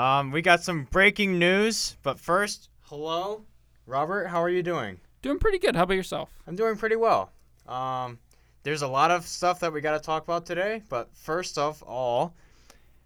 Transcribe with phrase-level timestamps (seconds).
[0.00, 3.44] Um, we got some breaking news, but first, hello,
[3.84, 4.28] Robert.
[4.28, 4.98] How are you doing?
[5.20, 5.76] Doing pretty good.
[5.76, 6.30] How about yourself?
[6.46, 7.32] I'm doing pretty well.
[7.68, 8.18] Um,
[8.62, 11.82] there's a lot of stuff that we got to talk about today, but first of
[11.82, 12.34] all,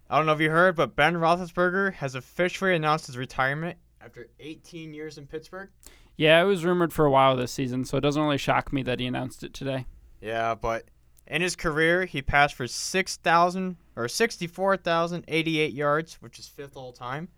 [0.09, 4.29] I don't know if you heard, but Ben Roethlisberger has officially announced his retirement after
[4.39, 5.71] 18 years in Pittsburgh.
[6.17, 8.85] Yeah, it was rumored for a while this season, so it doesn't really shock me
[8.85, 9.87] that he announced it today.
[10.21, 10.85] Yeah, but
[11.27, 17.29] in his career, he passed for 6,000 or 64,088 yards, which is fifth all time.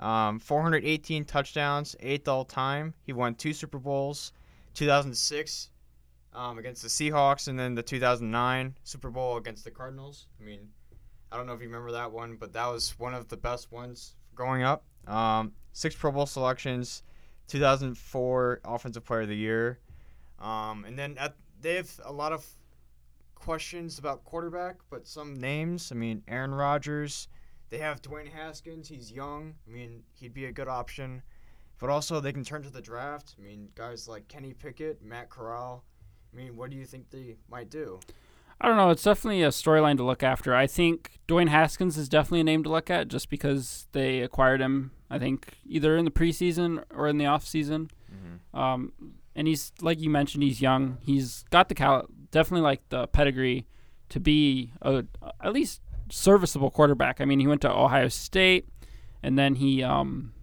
[0.00, 2.94] Um, 418 touchdowns, eighth all time.
[3.02, 4.32] He won two Super Bowls,
[4.74, 5.70] 2006
[6.34, 10.26] um, against the Seahawks, and then the 2009 Super Bowl against the Cardinals.
[10.40, 10.68] I mean,
[11.30, 13.70] I don't know if you remember that one, but that was one of the best
[13.70, 14.84] ones growing up.
[15.06, 17.02] Um, six Pro Bowl selections,
[17.48, 19.78] 2004 Offensive Player of the Year,
[20.40, 22.44] um, and then at, they have a lot of
[23.34, 25.90] questions about quarterback, but some names.
[25.92, 27.28] I mean, Aaron Rodgers.
[27.70, 28.88] They have Dwayne Haskins.
[28.88, 29.54] He's young.
[29.66, 31.22] I mean, he'd be a good option.
[31.78, 33.34] But also, they can turn to the draft.
[33.38, 35.84] I mean, guys like Kenny Pickett, Matt Corral.
[36.32, 38.00] I mean, what do you think they might do?
[38.60, 38.90] I don't know.
[38.90, 40.54] It's definitely a storyline to look after.
[40.54, 44.60] I think Dwayne Haskins is definitely a name to look at just because they acquired
[44.60, 47.90] him, I think, either in the preseason or in the offseason.
[48.12, 48.58] Mm-hmm.
[48.58, 48.92] Um,
[49.34, 50.98] and he's, like you mentioned, he's young.
[51.00, 53.66] He's got the cal- definitely like the pedigree
[54.10, 55.04] to be a
[55.40, 57.20] at least serviceable quarterback.
[57.20, 58.68] I mean, he went to Ohio State,
[59.22, 60.34] and then he um,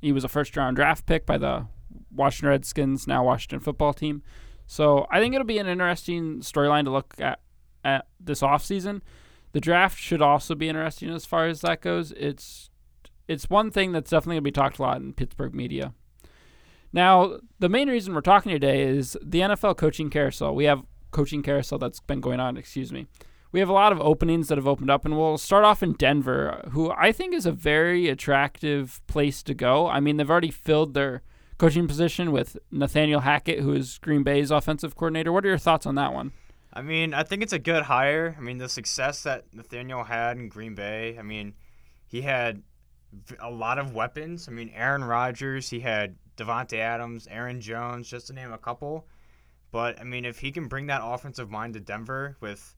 [0.00, 1.66] he was a first round draft pick by the
[2.14, 4.22] Washington Redskins, now Washington football team.
[4.66, 7.40] So I think it'll be an interesting storyline to look at
[7.84, 9.02] at this offseason.
[9.50, 12.12] The draft should also be interesting as far as that goes.
[12.12, 12.70] It's
[13.26, 15.92] it's one thing that's definitely going to be talked a lot in Pittsburgh media.
[16.92, 20.54] Now, the main reason we're talking today is the NFL coaching carousel.
[20.54, 20.82] We have
[21.12, 23.06] coaching carousel that's been going on, excuse me.
[23.52, 25.92] We have a lot of openings that have opened up, and we'll start off in
[25.92, 29.86] Denver, who I think is a very attractive place to go.
[29.86, 31.22] I mean, they've already filled their
[31.58, 35.30] coaching position with Nathaniel Hackett, who is Green Bay's offensive coordinator.
[35.30, 36.32] What are your thoughts on that one?
[36.72, 38.34] I mean, I think it's a good hire.
[38.38, 41.52] I mean, the success that Nathaniel had in Green Bay, I mean,
[42.06, 42.62] he had
[43.38, 44.48] a lot of weapons.
[44.48, 49.06] I mean, Aaron Rodgers, he had Davante Adams, Aaron Jones, just to name a couple.
[49.72, 52.76] But I mean, if he can bring that offensive mind to Denver with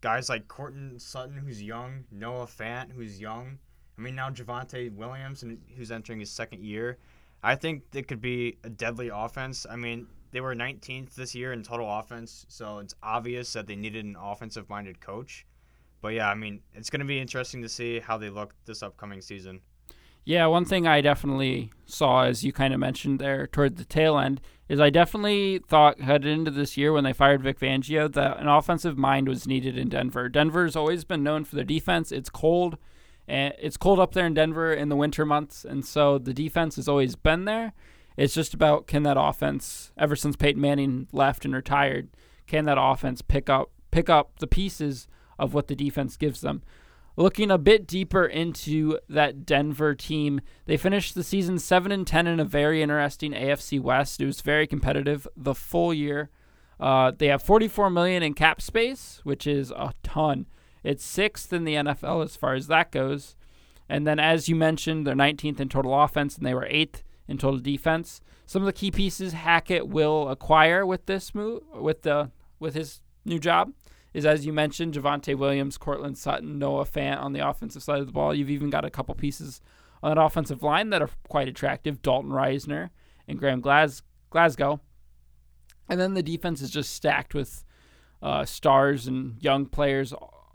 [0.00, 3.58] guys like Courtland Sutton, who's young, Noah Fant, who's young.
[3.98, 5.44] I mean, now Javonte Williams,
[5.76, 6.98] who's entering his second year.
[7.42, 9.66] I think it could be a deadly offense.
[9.68, 13.76] I mean, they were 19th this year in total offense, so it's obvious that they
[13.76, 15.46] needed an offensive-minded coach.
[16.02, 18.82] But yeah, I mean, it's going to be interesting to see how they look this
[18.82, 19.60] upcoming season.
[20.24, 24.18] Yeah, one thing I definitely saw, as you kind of mentioned there toward the tail
[24.18, 28.38] end, is I definitely thought headed into this year when they fired Vic Fangio that
[28.38, 30.28] an offensive mind was needed in Denver.
[30.28, 32.10] Denver's always been known for their defense.
[32.10, 32.76] It's cold,
[33.28, 36.76] and it's cold up there in Denver in the winter months, and so the defense
[36.76, 37.72] has always been there.
[38.16, 42.08] It's just about can that offense, ever since Peyton Manning left and retired,
[42.46, 45.06] can that offense pick up pick up the pieces
[45.38, 46.62] of what the defense gives them?
[47.18, 52.26] Looking a bit deeper into that Denver team, they finished the season 7 and 10
[52.26, 54.20] in a very interesting AFC West.
[54.20, 56.28] It was very competitive the full year.
[56.78, 60.44] Uh, they have 44 million in cap space, which is a ton.
[60.84, 63.34] It's sixth in the NFL as far as that goes.
[63.88, 67.38] And then, as you mentioned, they're 19th in total offense, and they were eighth in
[67.38, 68.20] total defense.
[68.44, 73.00] Some of the key pieces Hackett will acquire with this move, with the with his
[73.24, 73.72] new job,
[74.16, 78.06] is, as you mentioned, Javonte Williams, Courtland Sutton, Noah Fant on the offensive side of
[78.06, 78.34] the ball.
[78.34, 79.60] You've even got a couple pieces
[80.02, 82.88] on that offensive line that are quite attractive Dalton Risner
[83.28, 84.00] and Graham Glas-
[84.30, 84.80] Glasgow.
[85.86, 87.62] And then the defense is just stacked with
[88.22, 90.14] uh, stars and young players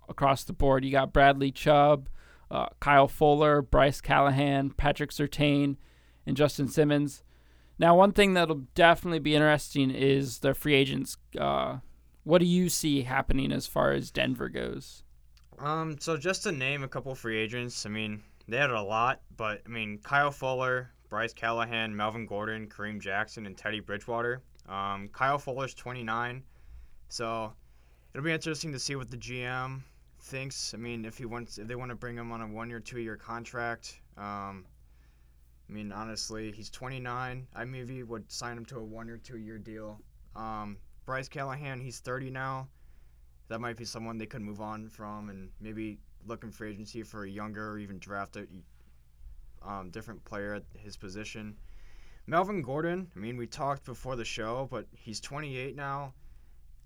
[0.09, 0.83] across the board.
[0.83, 2.09] You got Bradley Chubb,
[2.49, 5.77] uh, Kyle Fuller, Bryce Callahan, Patrick Surtain,
[6.25, 7.23] and Justin Simmons.
[7.77, 11.17] Now, one thing that'll definitely be interesting is the free agents.
[11.37, 11.77] Uh,
[12.23, 15.03] what do you see happening as far as Denver goes?
[15.59, 19.21] Um, so just to name a couple free agents, I mean, they had a lot,
[19.37, 24.41] but I mean, Kyle Fuller, Bryce Callahan, Melvin Gordon, Kareem Jackson, and Teddy Bridgewater.
[24.67, 26.43] Um, Kyle Fuller's 29,
[27.09, 27.53] so
[28.13, 29.81] it'll be interesting to see what the GM
[30.19, 30.73] thinks.
[30.73, 33.17] I mean, if he wants, if they want to bring him on a one-year, two-year
[33.17, 33.99] contract.
[34.17, 34.65] Um,
[35.69, 37.47] I mean, honestly, he's 29.
[37.55, 39.99] I maybe would sign him to a one or two-year deal.
[40.35, 42.67] Um, Bryce Callahan, he's 30 now.
[43.47, 47.25] That might be someone they could move on from and maybe looking for agency for
[47.25, 48.47] a younger or even draft a
[49.65, 51.55] um, different player at his position.
[52.27, 56.13] Melvin Gordon, I mean, we talked before the show, but he's 28 now.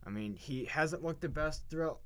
[0.05, 1.99] I mean, he hasn't looked the best throughout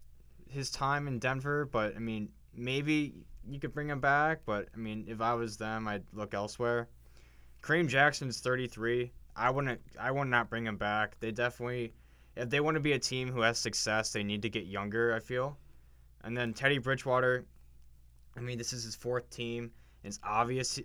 [0.50, 3.14] his time in Denver, but I mean, maybe
[3.48, 6.88] you could bring him back, but I mean, if I was them, I'd look elsewhere.
[7.62, 9.12] Kareem Jackson's 33.
[9.36, 9.82] I wouldn't.
[10.00, 11.18] I would not bring him back.
[11.20, 11.94] They definitely,
[12.40, 15.14] if they want to be a team who has success, they need to get younger.
[15.14, 15.58] I feel.
[16.24, 17.46] And then Teddy Bridgewater.
[18.36, 19.72] I mean, this is his fourth team.
[20.04, 20.80] It's obvious.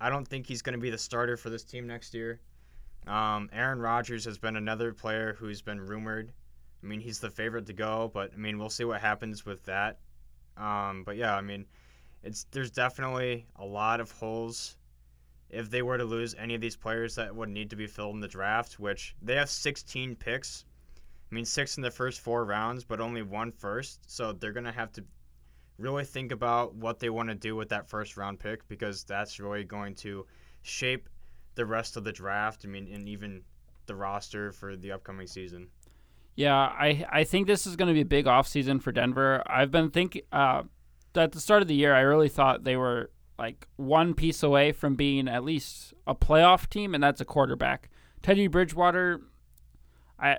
[0.00, 2.40] I don't think he's going to be the starter for this team next year.
[3.06, 6.32] Um, Aaron Rodgers has been another player who's been rumored.
[6.82, 9.64] I mean, he's the favorite to go, but I mean, we'll see what happens with
[9.64, 9.98] that.
[10.56, 11.66] Um, but yeah, I mean,
[12.22, 14.76] it's there's definitely a lot of holes
[15.48, 18.14] if they were to lose any of these players that would need to be filled
[18.14, 20.64] in the draft, which they have 16 picks.
[21.30, 24.10] I mean, six in the first four rounds, but only one first.
[24.10, 25.04] So they're going to have to
[25.78, 29.38] really think about what they want to do with that first round pick because that's
[29.38, 30.26] really going to
[30.62, 31.08] shape
[31.54, 32.62] the rest of the draft.
[32.64, 33.42] I mean, and even
[33.86, 35.68] the roster for the upcoming season.
[36.36, 39.42] Yeah, I I think this is going to be a big offseason for Denver.
[39.46, 40.62] I've been thinking uh,
[41.14, 44.72] at the start of the year, I really thought they were like one piece away
[44.72, 47.88] from being at least a playoff team, and that's a quarterback.
[48.22, 49.22] Teddy Bridgewater,
[50.18, 50.38] I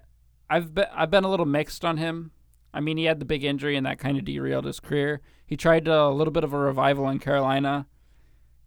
[0.51, 2.31] I've been I've been a little mixed on him.
[2.73, 5.21] I mean, he had the big injury and that kind of derailed his career.
[5.45, 7.87] He tried a little bit of a revival in Carolina,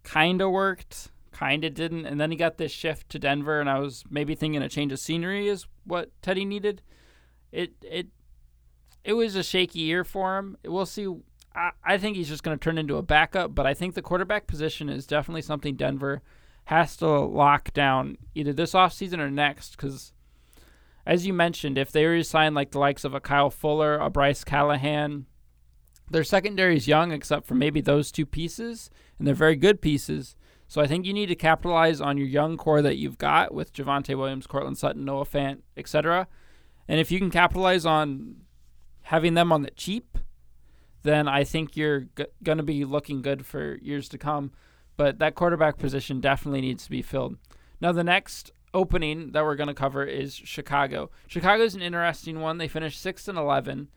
[0.02, 3.68] kind of worked, kind of didn't, and then he got this shift to Denver, and
[3.68, 6.80] I was maybe thinking a change of scenery is what Teddy needed.
[7.52, 8.08] It it
[9.04, 10.56] it was a shaky year for him.
[10.64, 11.06] We'll see
[11.54, 14.02] I, I think he's just going to turn into a backup, but I think the
[14.02, 16.22] quarterback position is definitely something Denver
[16.66, 20.13] has to lock down either this offseason or next because
[21.06, 24.44] as you mentioned, if they resign like the likes of a Kyle Fuller, a Bryce
[24.44, 25.26] Callahan,
[26.10, 30.36] their secondary is young except for maybe those two pieces, and they're very good pieces.
[30.66, 33.72] So I think you need to capitalize on your young core that you've got with
[33.72, 36.26] Javonte Williams, Courtland Sutton, Noah Fant, etc.
[36.88, 38.36] And if you can capitalize on
[39.02, 40.18] having them on the cheap,
[41.02, 44.52] then I think you're g- going to be looking good for years to come.
[44.96, 47.36] But that quarterback position definitely needs to be filled.
[47.80, 51.10] Now, the next opening that we're going to cover is Chicago.
[51.26, 52.58] Chicago's an interesting one.
[52.58, 53.88] They finished 6th and 11.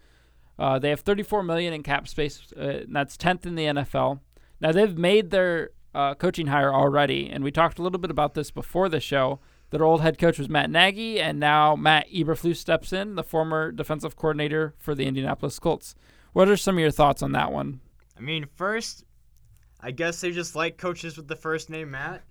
[0.60, 4.20] Uh, they have 34 million in cap space, uh, and that's 10th in the NFL.
[4.62, 8.34] Now they've made their uh, coaching hire already, and we talked a little bit about
[8.34, 9.40] this before the show.
[9.70, 13.72] Their old head coach was Matt Nagy, and now Matt Eberflus steps in, the former
[13.72, 15.94] defensive coordinator for the Indianapolis Colts.
[16.34, 17.82] What are some of your thoughts on that one?
[18.18, 19.04] I mean, first,
[19.82, 22.24] I guess they just like coaches with the first name Matt.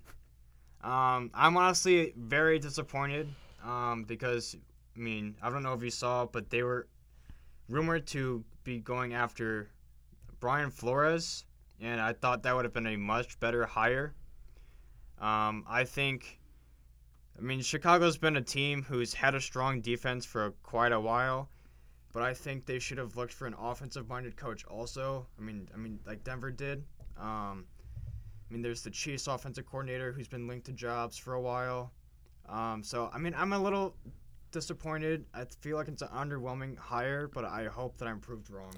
[0.83, 3.27] Um, I'm honestly very disappointed
[3.63, 4.55] um, because,
[4.95, 6.87] I mean, I don't know if you saw, but they were
[7.67, 9.69] rumored to be going after
[10.39, 11.45] Brian Flores,
[11.81, 14.13] and I thought that would have been a much better hire.
[15.19, 16.39] Um, I think,
[17.37, 21.49] I mean, Chicago's been a team who's had a strong defense for quite a while,
[22.13, 25.25] but I think they should have looked for an offensive-minded coach also.
[25.39, 26.83] I mean, I mean, like Denver did.
[27.19, 27.65] Um,
[28.49, 31.91] I mean, there's the Chiefs offensive coordinator who's been linked to jobs for a while.
[32.47, 33.95] Um, so, I mean, I'm a little
[34.51, 35.25] disappointed.
[35.33, 38.73] I feel like it's an underwhelming hire, but I hope that I'm proved wrong.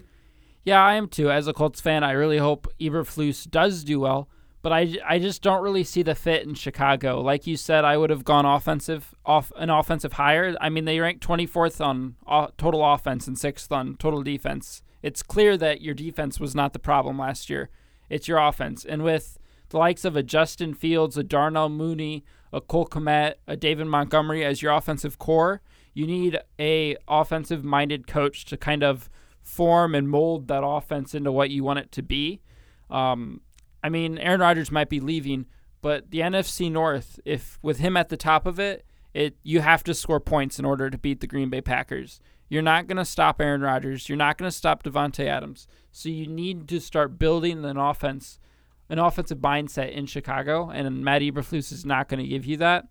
[0.66, 1.32] Yeah, I am too.
[1.32, 4.30] As a Colts fan, I really hope Eberflus does do well
[4.62, 7.22] but I, I just don't really see the fit in Chicago.
[7.22, 10.56] Like you said, I would have gone offensive off an offensive hire.
[10.60, 12.16] I mean, they ranked 24th on
[12.58, 14.82] total offense and 6th on total defense.
[15.02, 17.70] It's clear that your defense was not the problem last year.
[18.10, 18.84] It's your offense.
[18.84, 19.38] And with
[19.70, 24.44] the likes of a Justin Fields, a Darnell Mooney, a Cole Kmet, a David Montgomery
[24.44, 25.62] as your offensive core,
[25.94, 29.10] you need a offensive minded coach to kind of
[29.42, 32.42] form and mold that offense into what you want it to be.
[32.90, 33.42] Um,
[33.84, 35.46] I mean, Aaron Rodgers might be leaving,
[35.82, 39.84] but the NFC North, if with him at the top of it, it you have
[39.86, 42.20] to score points in order to beat the Green Bay Packers.
[42.48, 44.10] You're not going to stop Aaron Rodgers.
[44.10, 45.68] You're not going to stop Davante Adams.
[45.92, 48.40] So you need to start building an offense,
[48.90, 52.86] an offensive mindset in Chicago, and Matt Eberflus is not going to give you that.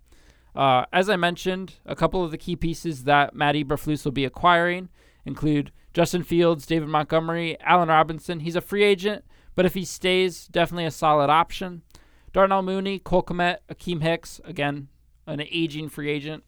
[0.55, 4.25] Uh, as I mentioned, a couple of the key pieces that Matt Eberflus will be
[4.25, 4.89] acquiring
[5.25, 8.41] include Justin Fields, David Montgomery, Allen Robinson.
[8.41, 9.25] He's a free agent,
[9.55, 11.83] but if he stays, definitely a solid option.
[12.33, 14.89] Darnell Mooney, Cole Kmet, Akiem Hicks, again,
[15.27, 16.45] an aging free agent.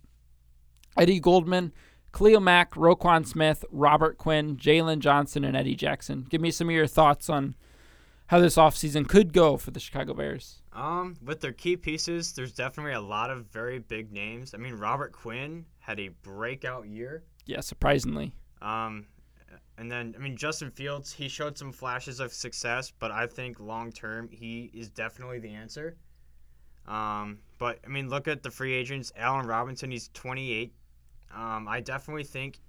[0.97, 1.73] Eddie Goldman,
[2.13, 6.27] Khalil Mack, Roquan Smith, Robert Quinn, Jaylon Johnson, and Eddie Jackson.
[6.29, 7.55] Give me some of your thoughts on
[8.31, 10.63] how this offseason could go for the Chicago Bears.
[10.73, 14.55] Um, with their key pieces, there's definitely a lot of very big names.
[14.55, 17.25] I mean, Robert Quinn had a breakout year.
[17.47, 18.33] Yeah, surprisingly.
[18.63, 19.09] Um,
[19.79, 23.59] and then, I mean, Justin Fields, he showed some flashes of success, but I think
[23.59, 25.97] long term, he is definitely the answer.
[26.87, 29.13] Um, but, I mean, look at the free agents.
[29.17, 30.73] Allen Robinson, he's 28.
[31.35, 32.61] Um, I definitely think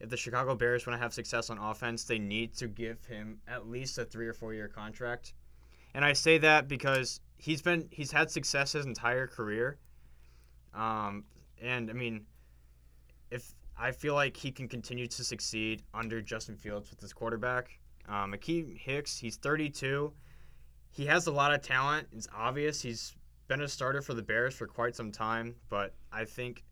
[0.00, 3.38] if the Chicago Bears want to have success on offense, they need to give him
[3.48, 5.34] at least a three or four year contract.
[5.94, 9.78] And I say that because he's been he's had success his entire career.
[10.74, 11.24] Um,
[11.62, 12.26] and I mean,
[13.30, 17.78] if I feel like he can continue to succeed under Justin Fields with his quarterback.
[18.08, 20.12] Um, Akiem Hicks, he's 32.
[20.92, 22.08] He has a lot of talent.
[22.12, 22.80] It's obvious.
[22.80, 23.14] He's
[23.48, 26.64] been a starter for the Bears for quite some time, but I think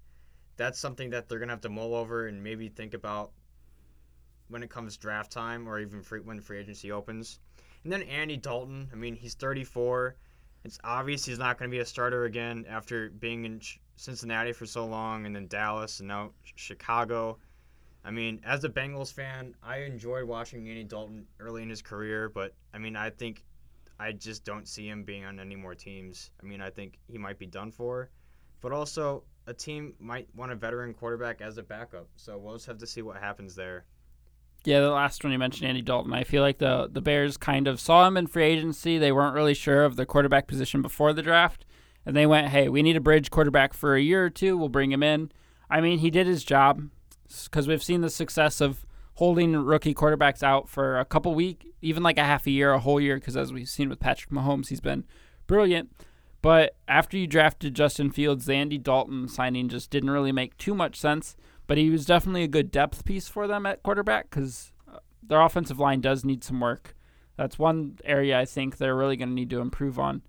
[0.57, 3.33] that's something that they're gonna have to mull over and maybe think about
[4.49, 7.41] when it comes draft time or even free, when free agency opens.
[7.83, 8.89] And then Andy Dalton.
[8.93, 10.17] I mean, he's 34.
[10.65, 13.61] It's obvious he's not going to be a starter again after being in
[13.97, 17.39] Cincinnati for so long and then Dallas and now Chicago.
[18.05, 22.29] I mean, as a Bengals fan, I enjoyed watching Andy Dalton early in his career,
[22.29, 23.45] but I mean, I think
[23.99, 26.31] I just don't see him being on any more teams.
[26.43, 28.11] I mean, I think he might be done for,
[28.61, 32.09] but also a team might want a veteran quarterback as a backup.
[32.17, 33.85] So we'll just have to see what happens there.
[34.65, 36.15] Yeah, the last one you mentioned, Andy Dalton.
[36.15, 38.97] I feel like the the Bears kind of saw him in free agency.
[38.97, 41.67] They weren't really sure of the quarterback position before the draft,
[42.07, 44.57] and they went, "Hey, we need a bridge quarterback for a year or two.
[44.57, 45.31] We'll bring him in."
[45.69, 46.89] I mean, he did his job
[47.45, 52.03] because we've seen the success of holding rookie quarterbacks out for a couple weeks, even
[52.03, 53.17] like a half a year, a whole year.
[53.17, 55.05] Because as we've seen with Patrick Mahomes, he's been
[55.47, 55.91] brilliant.
[56.45, 60.75] But after you drafted Justin Fields, the Andy Dalton signing just didn't really make too
[60.75, 61.37] much sense.
[61.67, 65.41] But he was definitely a good depth piece for them at quarterback because uh, their
[65.41, 66.95] offensive line does need some work.
[67.39, 70.21] That's one area I think they're really going to need to improve on.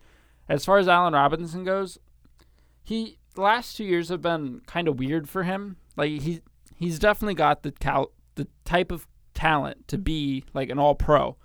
[0.48, 2.00] As far as Allen Robinson goes,
[2.82, 5.76] he last two years have been kind of weird for him.
[5.98, 6.40] Like he
[6.78, 11.36] he's definitely got the cal- the type of talent to be like an all pro,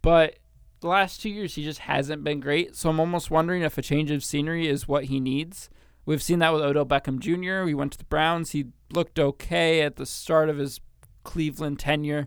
[0.00, 0.38] but
[0.82, 2.76] the last two years he just hasn't been great.
[2.76, 5.70] So I'm almost wondering if a change of scenery is what he needs.
[6.04, 7.64] We've seen that with Odell Beckham Jr.
[7.64, 8.50] We went to the Browns.
[8.50, 10.80] He looked okay at the start of his
[11.22, 12.26] Cleveland tenure,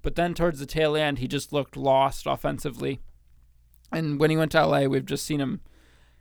[0.00, 3.00] but then towards the tail end, he just looked lost offensively.
[3.92, 5.60] And when he went to LA, we've just seen him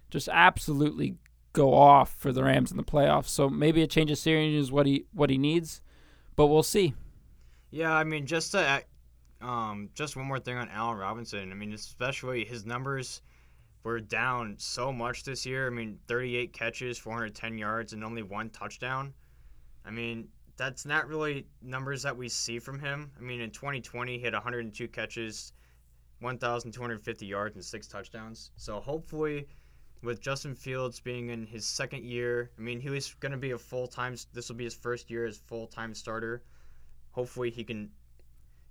[0.10, 1.16] just absolutely
[1.54, 3.28] go off for the Rams in the playoffs.
[3.28, 5.82] So maybe a change of scenery is what he what he needs,
[6.36, 6.94] but we'll see.
[7.72, 8.84] Yeah, I mean, just to
[9.42, 11.52] um, just one more thing on Allen Robinson.
[11.52, 13.22] I mean, especially his numbers
[13.84, 15.68] were down so much this year.
[15.68, 19.14] I mean, 38 catches, 410 yards, and only one touchdown.
[19.86, 20.28] I mean,
[20.58, 23.12] that's not really numbers that we see from him.
[23.18, 25.54] I mean, in 2020, he had 102 catches,
[26.20, 28.52] 1,250 yards, and six touchdowns.
[28.58, 29.48] So hopefully,
[30.04, 33.52] with Justin Fields being in his second year, I mean, he was going to be
[33.52, 34.18] a full time.
[34.34, 36.44] This will be his first year as full time starter.
[37.12, 37.90] Hopefully, he can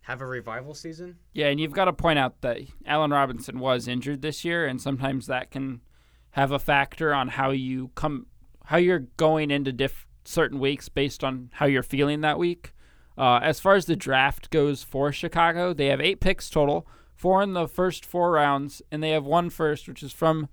[0.02, 1.16] have a revival season.
[1.34, 4.80] Yeah, and you've got to point out that Allen Robinson was injured this year, and
[4.80, 5.80] sometimes that can
[6.30, 8.26] have a factor on how you come,
[8.64, 12.72] how you're going into diff- certain weeks based on how you're feeling that week.
[13.16, 16.86] Uh, as far as the draft goes for Chicago, they have eight picks total,
[17.16, 20.48] four in the first four rounds, and they have one first, which is from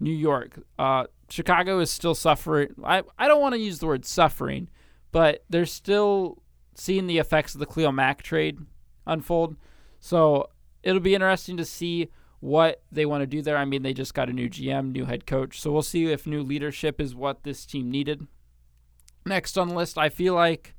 [0.00, 0.60] New York.
[0.78, 2.68] Uh, Chicago is still suffering.
[2.82, 4.68] I, I don't want to use the word suffering,
[5.12, 6.42] but they're still
[6.74, 8.58] seeing the effects of the Khalil Mack trade
[9.06, 9.56] unfold.
[10.00, 10.50] So
[10.82, 12.10] it'll be interesting to see
[12.40, 13.56] what they want to do there.
[13.56, 15.60] I mean, they just got a new GM, new head coach.
[15.60, 18.26] So we'll see if new leadership is what this team needed.
[19.24, 20.74] Next on the list, I feel like,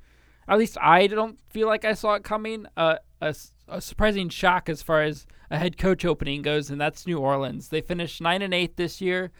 [0.47, 2.67] at least I don't feel like I saw it coming.
[2.77, 3.35] Uh, a,
[3.67, 7.69] a surprising shock as far as a head coach opening goes, and that's New Orleans.
[7.69, 9.31] They finished nine and eight this year,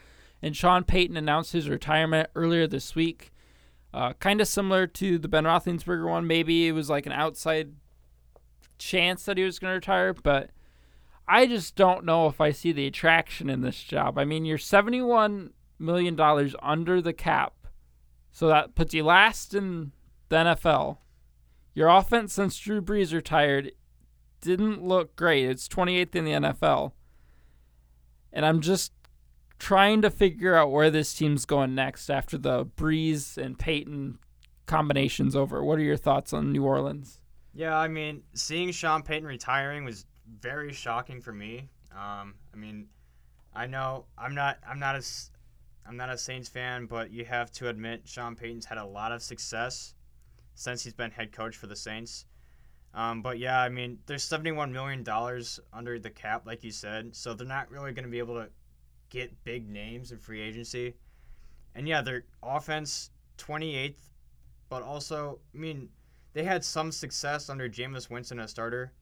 [0.42, 3.32] and Sean Payton announced his retirement earlier this week.
[3.94, 6.26] Uh, kind of similar to the Ben Roethlisberger one.
[6.26, 7.72] Maybe it was like an outside
[8.78, 10.50] chance that he was going to retire, but
[11.26, 14.18] I just don't know if I see the attraction in this job.
[14.18, 16.18] I mean, you're $71 million
[16.62, 17.54] under the cap,
[18.32, 19.92] so that puts you last in
[20.28, 20.98] the NFL.
[21.74, 23.72] Your offense since Drew Brees retired
[24.40, 25.44] didn't look great.
[25.44, 26.92] It's 28th in the NFL.
[28.32, 28.92] And I'm just
[29.58, 34.18] trying to figure out where this team's going next after the Brees and Peyton
[34.66, 35.64] combinations over.
[35.64, 37.17] What are your thoughts on New Orleans?
[37.58, 40.06] Yeah, I mean, seeing Sean Payton retiring was
[40.40, 41.68] very shocking for me.
[41.90, 42.86] Um, I mean,
[43.52, 45.02] I know I'm not I'm not a
[45.84, 49.10] I'm not a Saints fan, but you have to admit Sean Payton's had a lot
[49.10, 49.94] of success
[50.54, 52.26] since he's been head coach for the Saints.
[52.94, 57.16] Um, but yeah, I mean, there's 71 million dollars under the cap, like you said,
[57.16, 58.50] so they're not really going to be able to
[59.10, 60.94] get big names in free agency.
[61.74, 63.96] And yeah, their offense 28th,
[64.68, 65.88] but also, I mean,
[66.32, 68.92] they had some success under Jameis Winston as starter,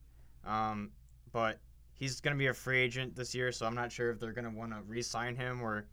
[0.45, 0.91] um,
[1.33, 1.59] but
[1.93, 4.33] he's going to be a free agent this year, so I'm not sure if they're
[4.33, 5.87] going to want to re-sign him or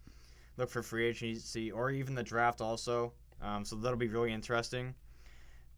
[0.58, 3.14] look for free agency or even the draft also.
[3.42, 4.94] Um, so that'll be really interesting.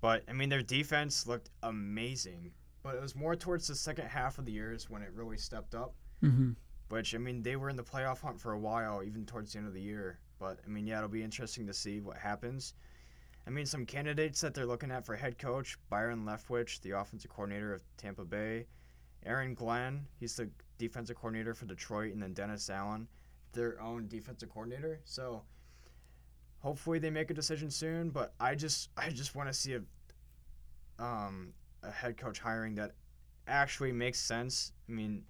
[0.01, 2.51] But I mean, their defense looked amazing.
[2.83, 5.73] But it was more towards the second half of the years when it really stepped
[5.73, 5.95] up.
[6.23, 6.51] Mm-hmm.
[6.89, 9.57] Which I mean, they were in the playoff hunt for a while, even towards the
[9.57, 10.19] end of the year.
[10.39, 12.75] But I mean, yeah, it'll be interesting to see what happens.
[13.47, 17.29] I mean, some candidates that they're looking at for head coach: Byron Leftwich, the offensive
[17.29, 18.65] coordinator of Tampa Bay;
[19.25, 23.07] Aaron Glenn, he's the defensive coordinator for Detroit, and then Dennis Allen,
[23.53, 24.99] their own defensive coordinator.
[25.05, 25.43] So
[26.59, 28.09] hopefully they make a decision soon.
[28.09, 32.93] But I just, I just want to see a, um, a head coach hiring that
[33.47, 34.71] actually makes sense.
[34.89, 35.23] I mean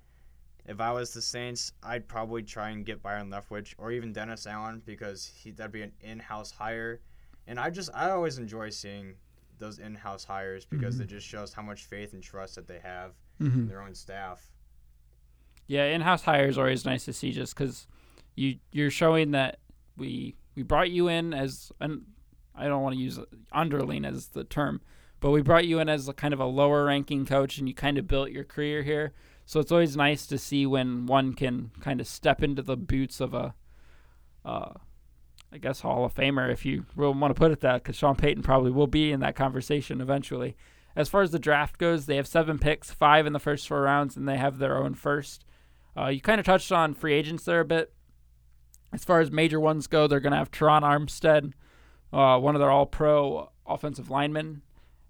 [0.67, 4.47] if I was the Saints, I'd probably try and get Byron Leftwich or even Dennis
[4.47, 7.01] Allen because he that'd be an in-house hire.
[7.47, 9.15] And I just I always enjoy seeing
[9.57, 11.01] those in-house hires because Mhm.
[11.03, 13.59] it just shows how much faith and trust that they have Mm-hmm.
[13.61, 14.49] in their own staff.
[15.67, 17.87] Yeah, in-house hires is always nice to see, just because
[18.35, 19.59] you you're showing that
[19.97, 22.05] we we brought you in as an
[22.53, 23.19] I don't want to use
[23.51, 24.81] underling as the term,
[25.19, 27.73] but we brought you in as a kind of a lower ranking coach, and you
[27.73, 29.13] kind of built your career here.
[29.45, 33.19] So it's always nice to see when one can kind of step into the boots
[33.19, 33.53] of a,
[34.45, 34.73] uh,
[35.55, 38.17] I guess Hall of Famer, if you really want to put it that, because Sean
[38.17, 40.57] Payton probably will be in that conversation eventually.
[40.97, 43.81] As far as the draft goes, they have seven picks, five in the first four
[43.81, 45.45] rounds, and they have their own first.
[45.97, 47.93] Uh, you kind of touched on free agents there a bit.
[48.91, 51.53] As far as major ones go, they're going to have Terron Armstead,
[52.11, 54.61] uh, one of their all pro offensive linemen.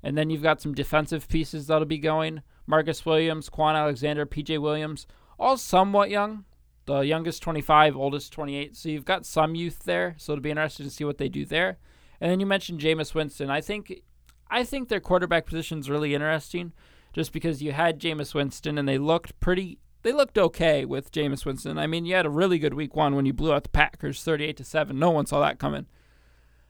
[0.04, 2.44] And then you've got some defensive pieces that'll be going.
[2.68, 5.08] Marcus Williams, Kwon Alexander, PJ Williams,
[5.40, 6.46] all somewhat young.
[6.86, 8.76] The youngest 25, oldest 28.
[8.76, 10.16] So you've got some youth there.
[10.18, 11.78] So it'll be interesting to see what they do there.
[12.22, 13.50] And then you mentioned Jameis Winston.
[13.50, 14.02] I think
[14.50, 16.74] I think their quarterback position is really interesting
[17.14, 21.46] just because you had Jameis Winston and they looked pretty they looked okay with Jameis
[21.46, 21.80] Winston.
[21.80, 24.24] I mean, you had a really good week 1 when you blew out the Packers
[24.24, 25.00] 38 to 7.
[25.00, 25.88] No one saw that coming.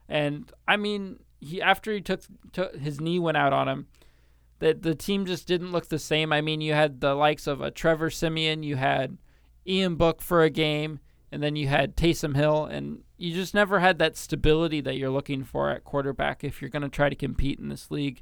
[0.07, 2.21] And I mean, he after he took,
[2.53, 3.87] took his knee went out on him,
[4.59, 6.31] that the team just didn't look the same.
[6.31, 9.17] I mean, you had the likes of a Trevor Siemian, you had
[9.67, 10.99] Ian Book for a game,
[11.31, 15.09] and then you had Taysom Hill, and you just never had that stability that you're
[15.09, 18.21] looking for at quarterback if you're going to try to compete in this league.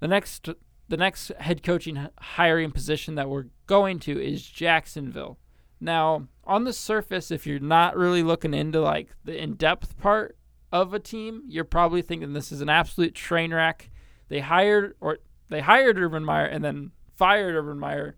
[0.00, 0.48] The next
[0.88, 5.38] the next head coaching hiring position that we're going to is Jacksonville.
[5.80, 10.36] Now, on the surface, if you're not really looking into like the in-depth part
[10.70, 13.90] of a team, you're probably thinking this is an absolute train wreck.
[14.28, 15.18] They hired or
[15.48, 18.16] they hired Urban Meyer and then fired Urban Meyer.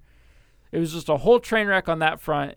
[0.72, 2.56] It was just a whole train wreck on that front.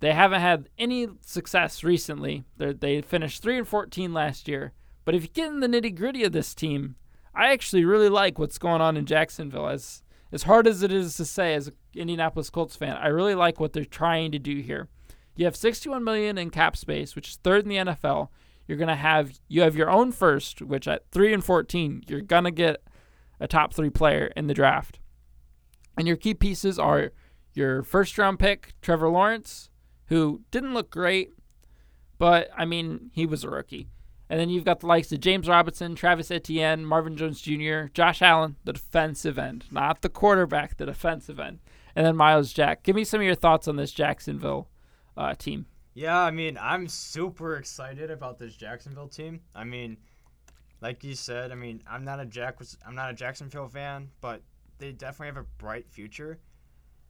[0.00, 2.44] They haven't had any success recently.
[2.56, 4.72] They're, they finished three and fourteen last year.
[5.04, 6.96] But if you get in the nitty gritty of this team,
[7.34, 9.68] I actually really like what's going on in Jacksonville.
[9.68, 13.34] As as hard as it is to say, as an Indianapolis Colts fan, I really
[13.34, 14.88] like what they're trying to do here.
[15.36, 18.28] You have 61 million in cap space, which is third in the NFL.
[18.66, 22.50] You're gonna have you have your own first, which at three and 14, you're gonna
[22.50, 22.82] get
[23.38, 24.98] a top three player in the draft.
[25.96, 27.12] And your key pieces are
[27.56, 29.70] your first round pick, Trevor Lawrence,
[30.06, 31.32] who didn't look great,
[32.18, 33.88] but I mean, he was a rookie.
[34.28, 38.20] And then you've got the likes of James Robinson, Travis Etienne, Marvin Jones Jr., Josh
[38.22, 41.60] Allen, the defensive end, not the quarterback, the defensive end.
[41.94, 42.82] And then Myles Jack.
[42.82, 44.68] Give me some of your thoughts on this Jacksonville
[45.16, 45.66] uh, team.
[45.94, 49.40] Yeah, I mean, I'm super excited about this Jacksonville team.
[49.54, 49.96] I mean,
[50.82, 54.42] like you said, I mean, I'm not a Jack I'm not a Jacksonville fan, but
[54.78, 56.38] they definitely have a bright future.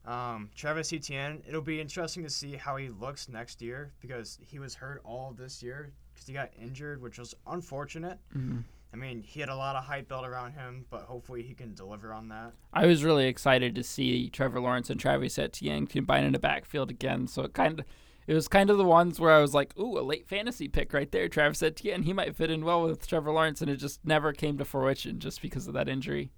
[0.06, 4.60] Um, Travis Etienne, it'll be interesting to see how he looks next year because he
[4.60, 8.18] was hurt all this year because he got injured, which was unfortunate.
[8.36, 8.58] Mm-hmm.
[8.92, 11.74] I mean, he had a lot of hype built around him, but hopefully he can
[11.74, 12.52] deliver on that.
[12.72, 16.88] I was really excited to see Trevor Lawrence and Travis Etienne combine in the backfield
[16.88, 17.26] again.
[17.26, 17.86] So it kind of,
[18.28, 20.92] it was kind of the ones where I was like, "Ooh, a late fantasy pick
[20.92, 22.04] right there, Travis Etienne.
[22.04, 25.18] He might fit in well with Trevor Lawrence," and it just never came to fruition
[25.18, 26.30] just because of that injury.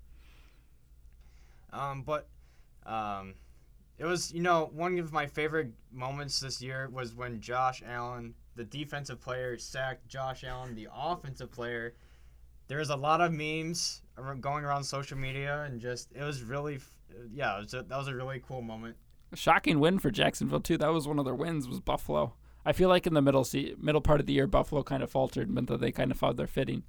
[1.72, 2.28] Um, but
[2.87, 3.35] um,
[3.99, 8.35] it was, you know, one of my favorite moments this year was when Josh Allen,
[8.55, 11.95] the defensive player, sacked Josh Allen, the offensive player.
[12.69, 14.03] There was a lot of memes
[14.41, 16.79] going around social media, and just it was really,
[17.33, 18.97] yeah, was a, that was a really cool moment.
[19.33, 20.77] A shocking win for Jacksonville too.
[20.79, 21.67] That was one of their wins.
[21.67, 22.35] Was Buffalo.
[22.65, 25.11] I feel like in the middle se- middle part of the year, Buffalo kind of
[25.11, 26.85] faltered, that they kind of found their fitting.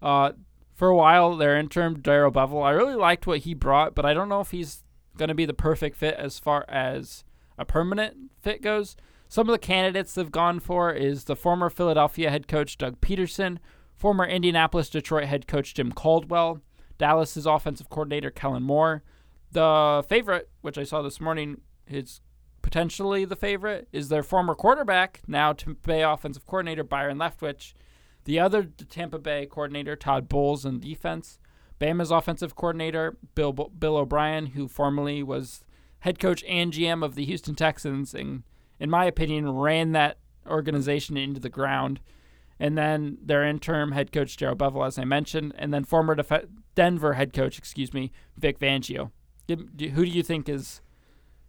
[0.00, 0.32] Uh,
[0.74, 4.14] for a while, their interim Darrell Bevell, I really liked what he brought, but I
[4.14, 4.83] don't know if he's
[5.16, 7.24] going to be the perfect fit as far as
[7.58, 8.96] a permanent fit goes.
[9.28, 13.58] Some of the candidates they've gone for is the former Philadelphia head coach Doug Pederson,
[13.94, 16.60] former Indianapolis Detroit head coach Jim Caldwell,
[16.98, 19.02] Dallas's offensive coordinator Kellen Moore.
[19.52, 22.20] The favorite, which I saw this morning, is
[22.62, 27.74] potentially the favorite, is their former quarterback, now Tampa Bay offensive coordinator Byron Leftwich.
[28.24, 31.38] The other Tampa Bay coordinator, Todd Bowles, in defense.
[31.80, 35.64] Bama's offensive coordinator, Bill Bill O'Brien, who formerly was
[36.00, 38.42] head coach and GM of the Houston Texans, and
[38.78, 42.00] in my opinion, ran that organization into the ground.
[42.60, 46.46] And then their interim head coach, Darrell Bevell, as I mentioned, and then former def-
[46.74, 49.10] Denver head coach, excuse me, Vic Fangio.
[49.48, 50.80] Who do you think is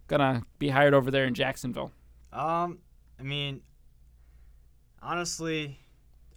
[0.08, 1.92] gonna be hired over there in Jacksonville?
[2.32, 2.80] Um,
[3.18, 3.62] I mean,
[5.00, 5.78] honestly,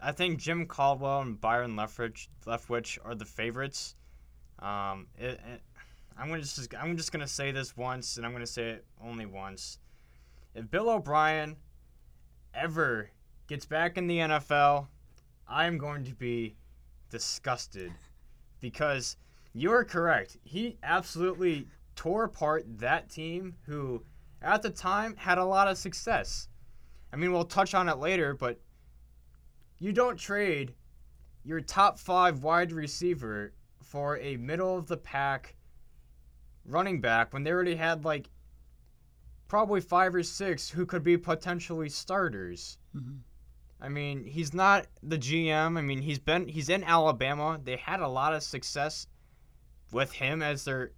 [0.02, 3.96] I think Jim Caldwell and Byron Leftwich, Leftwich are the favorites.
[4.60, 5.62] Um, it, it,
[6.18, 9.26] I'm gonna just I'm just gonna say this once, and I'm gonna say it only
[9.26, 9.80] once.
[10.56, 11.56] If Bill O'Brien
[12.54, 13.10] ever
[13.48, 14.88] gets back in the NFL,
[15.48, 16.56] I'm going to be
[17.10, 17.92] disgusted
[18.60, 19.18] because
[19.54, 20.38] you're correct.
[20.44, 24.04] He absolutely tore apart that team who
[24.42, 26.48] at the time had a lot of success.
[27.12, 28.60] I mean, we'll touch on it later, but
[29.80, 30.74] you don't trade
[31.44, 35.56] your top five wide receiver for a middle of the pack
[36.66, 38.30] running back when they already had like
[39.48, 42.78] probably five or six who could be potentially starters.
[42.96, 43.18] Mm-hmm.
[43.82, 45.78] I mean, he's not the GM.
[45.78, 47.60] I mean, he's been he's in Alabama.
[47.64, 49.08] They had a lot of success
[49.92, 50.92] with him as their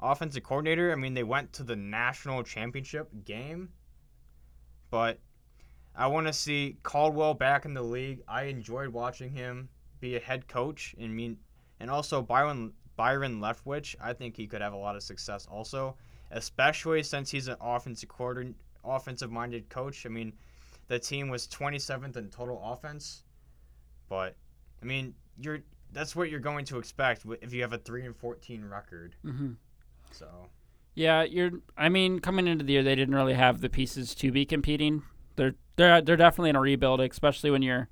[0.00, 0.92] offensive coordinator.
[0.92, 3.70] I mean, they went to the national championship game.
[4.90, 5.18] But
[5.96, 8.22] I want to see Caldwell back in the league.
[8.26, 9.68] I enjoyed watching him
[10.00, 11.38] be a head coach and mean
[11.80, 13.94] and also Byron Byron Leftwich.
[14.00, 15.96] I think he could have a lot of success also,
[16.30, 20.04] especially since he's an offensive coordinator, offensive minded coach.
[20.06, 20.32] I mean,
[20.88, 23.24] the team was 27th in total offense,
[24.08, 24.36] but
[24.82, 25.60] I mean, you're
[25.92, 29.14] that's what you're going to expect if you have a 3 and 14 record.
[29.24, 29.52] Mm-hmm.
[30.10, 30.26] So,
[30.94, 34.32] yeah, you're I mean, coming into the year they didn't really have the pieces to
[34.32, 35.02] be competing
[35.36, 37.88] they're they're they're definitely in a rebuild, especially when you're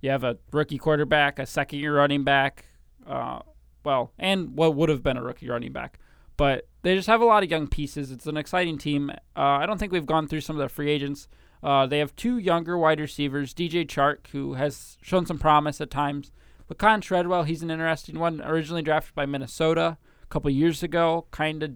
[0.00, 2.66] you have a rookie quarterback, a second year running back,
[3.06, 3.40] uh,
[3.84, 5.98] well, and what would have been a rookie running back.
[6.36, 8.10] But they just have a lot of young pieces.
[8.10, 9.10] It's an exciting team.
[9.36, 11.28] Uh, I don't think we've gone through some of the free agents.
[11.62, 15.90] Uh, they have two younger wide receivers, DJ Chark, who has shown some promise at
[15.90, 16.30] times.
[16.76, 18.42] Con Treadwell, he's an interesting one.
[18.42, 21.72] Originally drafted by Minnesota a couple years ago, kind of.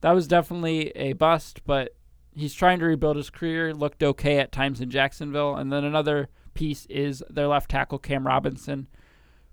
[0.00, 1.94] That was definitely a bust, but
[2.34, 3.74] he's trying to rebuild his career.
[3.74, 8.26] Looked okay at times in Jacksonville, and then another piece is their left tackle Cam
[8.26, 8.88] Robinson.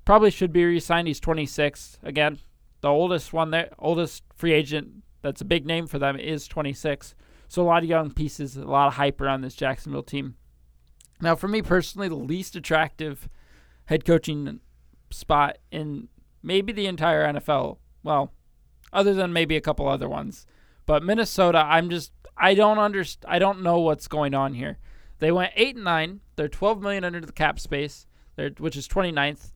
[0.06, 1.08] Probably should be re-signed.
[1.08, 2.39] He's 26 again.
[2.82, 7.15] The oldest one there, oldest free agent that's a big name for them is 26.
[7.48, 10.36] So a lot of young pieces, a lot of hype around this Jacksonville team.
[11.22, 13.30] Now, for me personally, the least attractive
[13.86, 14.60] head coaching
[15.12, 16.08] spot in
[16.41, 17.78] maybe the entire NFL.
[18.04, 18.34] Well,
[18.91, 20.46] other than maybe a couple other ones.
[20.86, 24.80] But Minnesota, I'm just I don't underst- I don't know what's going on here.
[25.19, 26.21] They went eight and nine.
[26.36, 28.08] They're 12 million under the cap space,
[28.58, 29.54] which is 29th.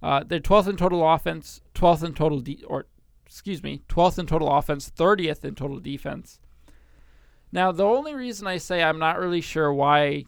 [0.00, 2.86] Uh, they're 12th in total offense, 12th in total de- or
[3.26, 6.38] excuse me, 12th in total offense, 30th in total defense.
[7.52, 10.24] Now, the only reason I say I'm not really sure why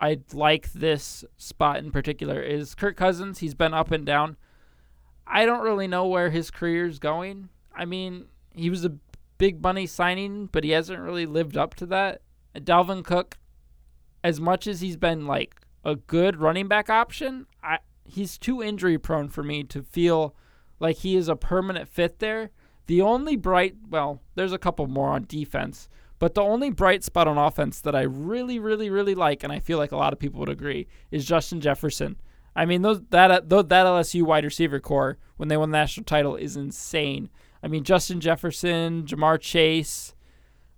[0.00, 3.40] I like this spot in particular is Kirk Cousins.
[3.40, 4.36] He's been up and down.
[5.26, 7.48] I don't really know where his career is going.
[7.74, 8.92] I mean, he was a
[9.42, 12.20] big money signing, but he hasn't really lived up to that.
[12.54, 13.38] Dalvin Cook,
[14.22, 18.98] as much as he's been like a good running back option, I he's too injury
[18.98, 20.36] prone for me to feel
[20.78, 22.52] like he is a permanent fit there.
[22.86, 25.88] The only bright, well, there's a couple more on defense,
[26.20, 29.58] but the only bright spot on offense that I really, really, really like, and I
[29.58, 32.14] feel like a lot of people would agree, is Justin Jefferson.
[32.54, 36.36] I mean, those that that LSU wide receiver core when they won the national title
[36.36, 37.28] is insane.
[37.62, 40.14] I mean, Justin Jefferson, Ja'Marr Chase.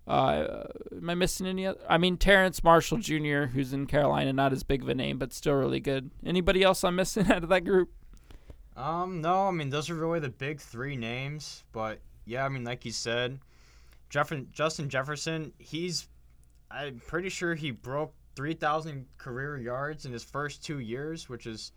[0.07, 1.81] Uh, am I missing any other?
[1.89, 5.33] I mean, Terrace Marshall Jr., who's in Carolina, not as big of a name, but
[5.33, 6.11] still really good.
[6.27, 7.91] Anybody else I'm missing out of that group?
[8.77, 9.49] Um, no.
[9.49, 11.65] I mean, those are really the big three names.
[11.73, 13.39] But yeah, I mean, like you said,
[14.11, 16.09] Jeff- Justin Jefferson, he's,
[16.71, 21.73] I'm pretty sure he broke 3,000 career yards in his first two years, which is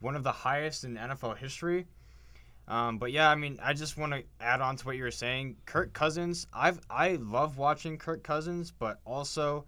[0.00, 1.86] one of the highest in NFL history.
[2.68, 5.10] Um, but yeah, I mean, I just want to add on to what you were
[5.10, 5.56] saying.
[5.64, 9.64] Kirk Cousins, I've I love watching Kirk Cousins, but also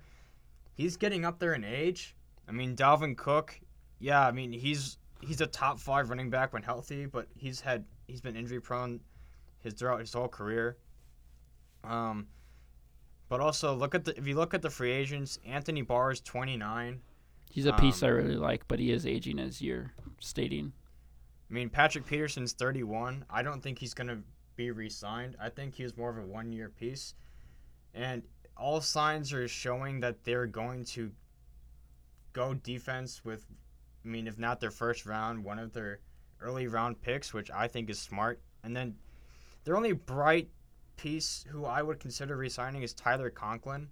[0.74, 2.14] he's getting up there in age.
[2.46, 3.58] I mean, Dalvin Cook,
[3.98, 7.86] yeah, I mean he's he's a top five running back when healthy, but he's had
[8.06, 9.00] he's been injury prone
[9.60, 10.76] his throughout his whole career.
[11.82, 12.26] Um,
[13.30, 16.20] but also look at the if you look at the free agents, Anthony Barr is
[16.20, 17.00] 29.
[17.50, 20.74] He's a piece um, I really like, but he is aging as you're stating.
[21.50, 23.24] I mean, Patrick Peterson's 31.
[23.28, 24.18] I don't think he's going to
[24.56, 25.36] be re signed.
[25.40, 27.14] I think he was more of a one year piece.
[27.92, 28.22] And
[28.56, 31.10] all signs are showing that they're going to
[32.32, 33.44] go defense with,
[34.04, 35.98] I mean, if not their first round, one of their
[36.40, 38.40] early round picks, which I think is smart.
[38.62, 38.94] And then
[39.64, 40.50] their only bright
[40.96, 43.88] piece who I would consider re signing is Tyler Conklin.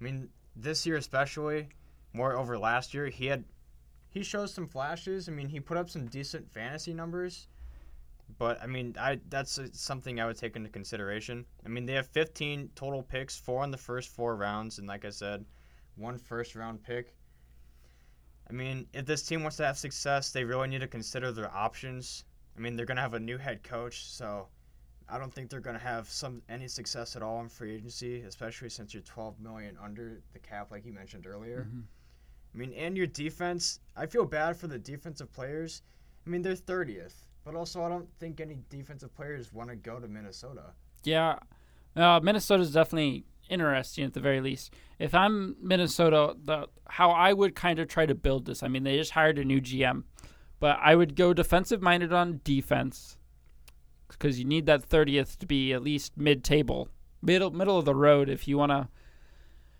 [0.00, 1.70] I mean, this year especially,
[2.12, 3.44] more over last year, he had
[4.18, 5.28] he shows some flashes.
[5.28, 7.46] I mean, he put up some decent fantasy numbers,
[8.36, 11.46] but I mean, I that's something I would take into consideration.
[11.64, 15.04] I mean, they have 15 total picks, four in the first four rounds, and like
[15.04, 15.44] I said,
[15.94, 17.14] one first round pick.
[18.50, 21.54] I mean, if this team wants to have success, they really need to consider their
[21.54, 22.24] options.
[22.56, 24.48] I mean, they're going to have a new head coach, so
[25.08, 28.22] I don't think they're going to have some any success at all in free agency,
[28.22, 31.68] especially since you're 12 million under the cap, like you mentioned earlier.
[31.68, 31.80] Mm-hmm.
[32.54, 35.82] I mean, and your defense, I feel bad for the defensive players.
[36.26, 39.98] I mean, they're 30th, but also I don't think any defensive players want to go
[39.98, 40.72] to Minnesota.
[41.04, 41.38] Yeah,
[41.96, 44.74] uh, is definitely interesting at the very least.
[44.98, 48.62] If I'm Minnesota, the how I would kind of try to build this.
[48.62, 50.04] I mean, they just hired a new GM,
[50.60, 53.16] but I would go defensive minded on defense
[54.08, 56.88] because you need that 30th to be at least mid-table,
[57.22, 58.88] middle middle of the road if you want to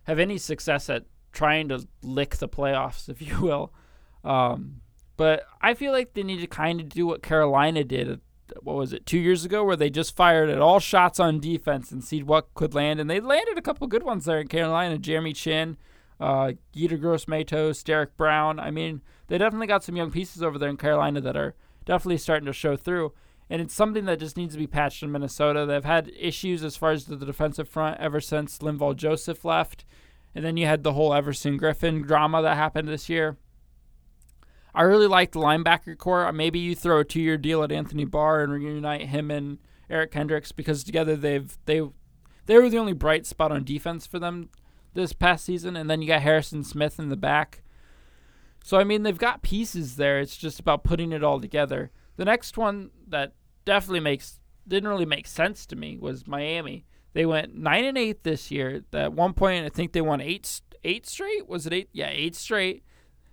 [0.04, 3.72] have any success at trying to lick the playoffs, if you will.
[4.24, 4.80] Um,
[5.16, 8.20] but I feel like they need to kind of do what Carolina did
[8.62, 11.90] what was it two years ago where they just fired at all shots on defense
[11.90, 13.00] and see what could land.
[13.00, 14.98] And they landed a couple good ones there in Carolina.
[14.98, 15.76] Jeremy Chinn,
[16.20, 18.58] uh, Yetur Gross-Matos Derrick Brown.
[18.58, 22.18] I mean they definitely got some young pieces over there in Carolina that are definitely
[22.18, 23.12] starting to show through.
[23.50, 25.64] And it's something that just needs to be patched in Minnesota.
[25.64, 29.86] They've had issues as far as the defensive front ever since Linval Joseph left
[30.34, 33.36] and then you had the whole Everson Griffen drama that happened this year
[34.78, 36.26] I really like the linebacker core.
[36.26, 39.58] Uh, maybe you throw a two-year deal at Anthony Barr and reunite him and
[39.90, 41.82] Eric Kendricks because together they've they
[42.46, 44.50] they were the only bright spot on defense for them
[44.94, 45.74] this past season.
[45.74, 47.62] And then you got Harrison Smith in the back.
[48.62, 50.20] So I mean they've got pieces there.
[50.20, 51.90] It's just about putting it all together.
[52.16, 53.32] The next one that
[53.64, 56.84] definitely makes didn't really make sense to me was Miami.
[57.18, 58.84] They went nine and eight this year.
[58.92, 61.48] At one point, I think they won eight eight straight.
[61.48, 61.88] Was it eight?
[61.92, 62.84] Yeah, eight straight.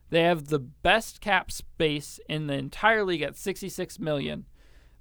[0.09, 4.45] They have the best cap space in the entire league at 66 million.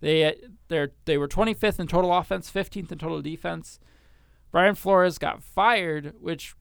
[0.02, 0.32] They uh,
[0.68, 3.78] they they were 25th in total offense, 15th in total defense.
[4.50, 6.54] Brian Flores got fired, which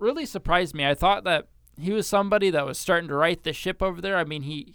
[0.00, 0.84] really surprised me.
[0.84, 1.46] I thought that
[1.78, 4.16] he was somebody that was starting to right the ship over there.
[4.16, 4.74] I mean, he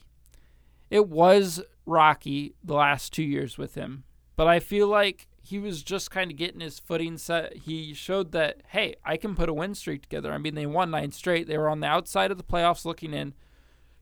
[0.90, 4.06] it was rocky the last 2 years with him,
[4.38, 7.58] but I feel like he was just kind of getting his footing set.
[7.58, 10.32] He showed that, hey, I can put a win streak together.
[10.32, 11.46] I mean, they won nine straight.
[11.46, 13.34] They were on the outside of the playoffs looking in.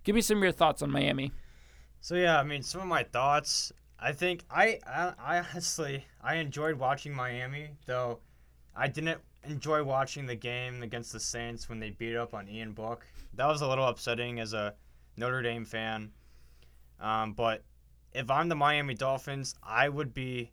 [0.04, 1.32] Give me some of your thoughts on Miami.
[2.02, 3.74] So yeah, I mean, some of my thoughts.
[4.00, 8.20] I think I, I, I honestly I enjoyed watching Miami, though
[8.76, 12.74] I didn't enjoy watching the game against the Saints when they beat up on Ian
[12.74, 13.08] Book.
[13.34, 14.76] That was a little upsetting as a
[15.18, 16.12] Notre Dame fan.
[17.00, 17.64] Um, but
[18.14, 20.52] if I'm the Miami Dolphins, I would be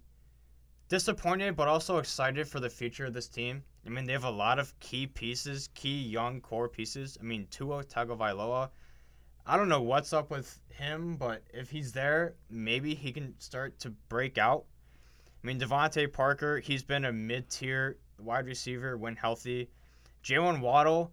[0.89, 3.63] disappointed, but also excited for the future of this team.
[3.85, 7.17] I mean, they have a lot of key pieces, key young core pieces.
[7.21, 8.71] I mean, Tua Tagovailoa.
[9.47, 13.79] I don't know what's up with him, but if he's there, maybe he can start
[13.81, 14.65] to break out.
[15.43, 19.71] I mean, DeVante Parker, he's been a mid-tier wide receiver when healthy.
[20.25, 21.13] Jaylen Waddle,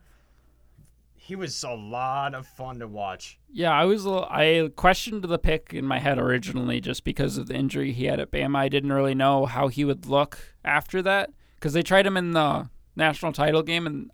[1.24, 3.40] he was a lot of fun to watch.
[3.50, 4.06] Yeah, I was.
[4.06, 8.06] Little, I questioned the pick in my head originally just because of the injury he
[8.06, 8.58] had at Bama.
[8.58, 12.32] I didn't really know how he would look after that because they tried him in
[12.32, 14.12] the national title game, and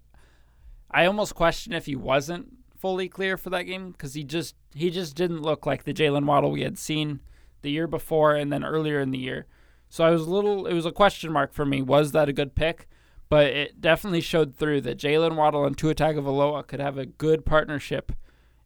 [0.91, 4.91] I almost questioned if he wasn't fully clear for that game because he just he
[4.91, 7.21] just didn't look like the Jaylen Waddle we had seen
[7.63, 9.47] the year before and then earlier in the year.
[9.89, 10.67] So I was a little.
[10.67, 11.81] It was a question mark for me.
[11.81, 12.87] Was that a good pick?
[13.29, 17.45] But it definitely showed through that Jaylen Waddle and Tua Tagovailoa could have a good
[17.45, 18.11] partnership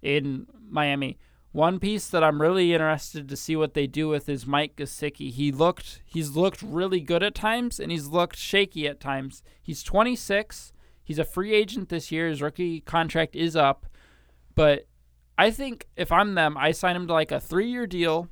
[0.01, 1.17] in Miami.
[1.51, 5.31] One piece that I'm really interested to see what they do with is Mike Gesicki.
[5.31, 9.43] He looked he's looked really good at times and he's looked shaky at times.
[9.61, 10.73] He's 26.
[11.03, 12.27] He's a free agent this year.
[12.29, 13.85] His rookie contract is up.
[14.55, 14.87] But
[15.37, 18.29] I think if I'm them, I sign him to like a 3-year deal.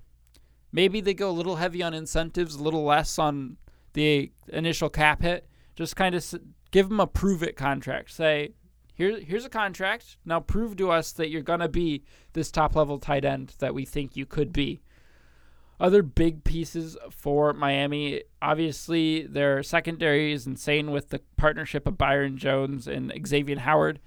[0.72, 3.58] Maybe they go a little heavy on incentives, a little less on
[3.94, 5.46] the initial cap hit
[5.82, 6.24] just kind of
[6.72, 8.12] give them a prove it contract.
[8.12, 8.54] Say,
[8.94, 10.18] here, here's a contract.
[10.26, 13.74] Now prove to us that you're going to be this top level tight end that
[13.74, 14.82] we think you could be.
[15.80, 22.38] Other big pieces for Miami, obviously, their secondary is insane with the partnership of Byron
[22.38, 24.00] Jones and Xavier Howard.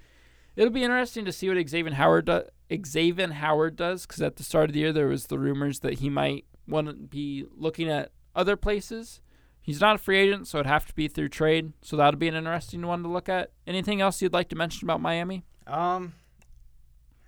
[0.55, 2.45] It'll be interesting to see what Xavier Howard do-
[2.85, 5.95] Xavier Howard does because at the start of the year there was the rumors that
[5.95, 9.19] he might want to be looking at other places.
[9.65, 11.73] He's not a free agent, so it'd have to be through trade.
[11.81, 13.51] So that'll be an interesting one to look at.
[13.65, 15.43] Anything else you'd like to mention about Miami?
[15.65, 16.13] Um,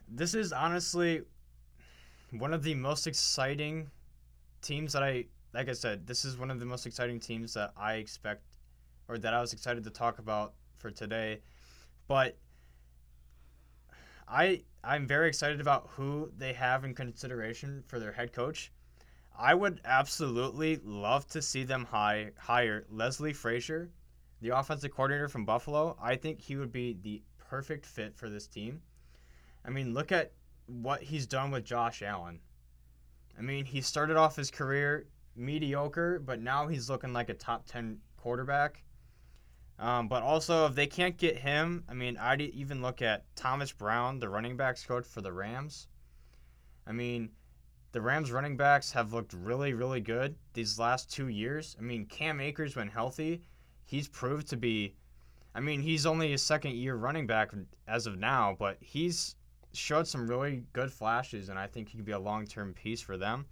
[0.08, 1.24] this is honestly,
[2.30, 3.90] one of the most exciting
[4.62, 7.72] teams that I like I said, this is one of the most exciting teams that
[7.76, 8.44] I expect
[9.08, 11.42] or that I was excited to talk about for today.
[12.08, 12.38] But
[14.28, 18.72] I I'm very excited about who they have in consideration for their head coach.
[19.40, 23.90] I would absolutely love to see them hire hire Leslie Frazier,
[24.42, 25.96] the offensive coordinator from Buffalo.
[26.02, 28.82] I think he would be the perfect fit for this team.
[29.64, 30.32] I mean, look at
[30.66, 32.40] what he's done with Josh Allen.
[33.38, 37.68] I mean, he started off his career mediocre, but now he's looking like a top
[37.68, 38.84] 10 quarterback.
[39.80, 43.72] Um, but also, if they can't get him, I mean, I'd even look at Thomas
[43.72, 45.88] Brown, the running backs coach for the Rams.
[46.88, 47.30] I mean,
[47.92, 51.76] the Rams running backs have looked really, really good these last two years.
[51.80, 53.42] I mean, Cam Akers, when healthy,
[53.86, 54.94] he's proved to be.
[55.56, 57.52] I mean, he's only a second year running back
[57.88, 59.36] as of now, but he's
[59.74, 63.02] showed some really good flashes, and I think he could be a long term piece
[63.02, 63.46] for them.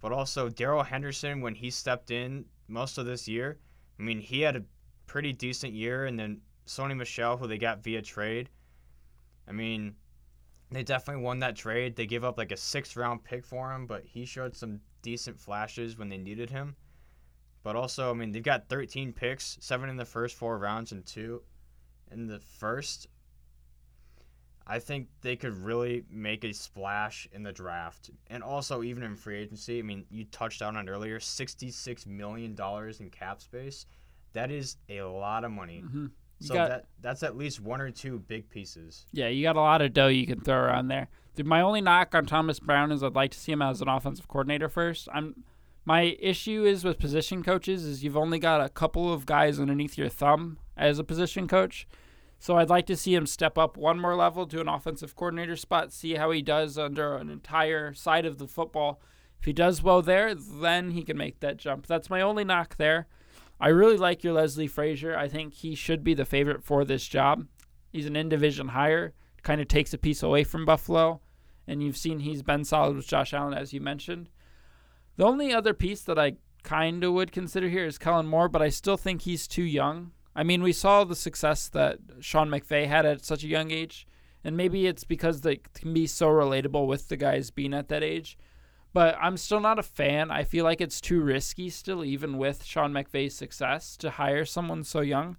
[0.00, 3.58] But also, Darrell Henderson, when he stepped in most of this year,
[3.98, 4.64] I mean, he had a
[5.06, 8.48] pretty decent year, and then Sony Michel, who they got via trade.
[9.48, 9.96] I mean,
[10.70, 11.96] they definitely won that trade.
[11.96, 15.38] They gave up like a sixth round pick for him, but he showed some decent
[15.38, 16.76] flashes when they needed him.
[17.62, 21.04] But also, I mean, they've got 13 picks, seven in the first four rounds and
[21.04, 21.42] two
[22.10, 23.08] in the first.
[24.66, 29.16] I think they could really make a splash in the draft and also even in
[29.16, 29.80] free agency.
[29.80, 32.56] I mean, you touched on it earlier $66 million
[33.00, 33.86] in cap space.
[34.32, 35.82] That is a lot of money.
[35.84, 36.06] Mm-hmm.
[36.40, 39.06] So got, that that's at least one or two big pieces.
[39.12, 41.08] Yeah, you got a lot of dough you can throw around there.
[41.42, 44.28] My only knock on Thomas Brown is I'd like to see him as an offensive
[44.28, 45.08] coordinator first.
[45.12, 45.44] I'm
[45.84, 49.96] my issue is with position coaches is you've only got a couple of guys underneath
[49.96, 51.86] your thumb as a position coach.
[52.38, 55.56] So I'd like to see him step up one more level to an offensive coordinator
[55.56, 59.00] spot, see how he does under an entire side of the football.
[59.38, 61.86] If he does well there, then he can make that jump.
[61.86, 63.08] That's my only knock there.
[63.60, 65.16] I really like your Leslie Frazier.
[65.16, 67.46] I think he should be the favorite for this job.
[67.90, 71.20] He's an in division hire, kind of takes a piece away from Buffalo.
[71.66, 74.30] And you've seen he's been solid with Josh Allen, as you mentioned.
[75.16, 78.62] The only other piece that I kind of would consider here is Kellen Moore, but
[78.62, 80.12] I still think he's too young.
[80.34, 84.06] I mean, we saw the success that Sean McVay had at such a young age,
[84.42, 88.02] and maybe it's because they can be so relatable with the guys being at that
[88.02, 88.38] age.
[88.92, 90.30] But I'm still not a fan.
[90.30, 94.82] I feel like it's too risky still, even with Sean McVay's success, to hire someone
[94.82, 95.36] so young.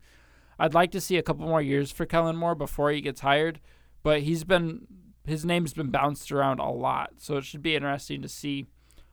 [0.57, 3.59] I'd like to see a couple more years for Kellen Moore before he gets hired,
[4.03, 4.87] but he's been
[5.25, 8.65] his name's been bounced around a lot, so it should be interesting to see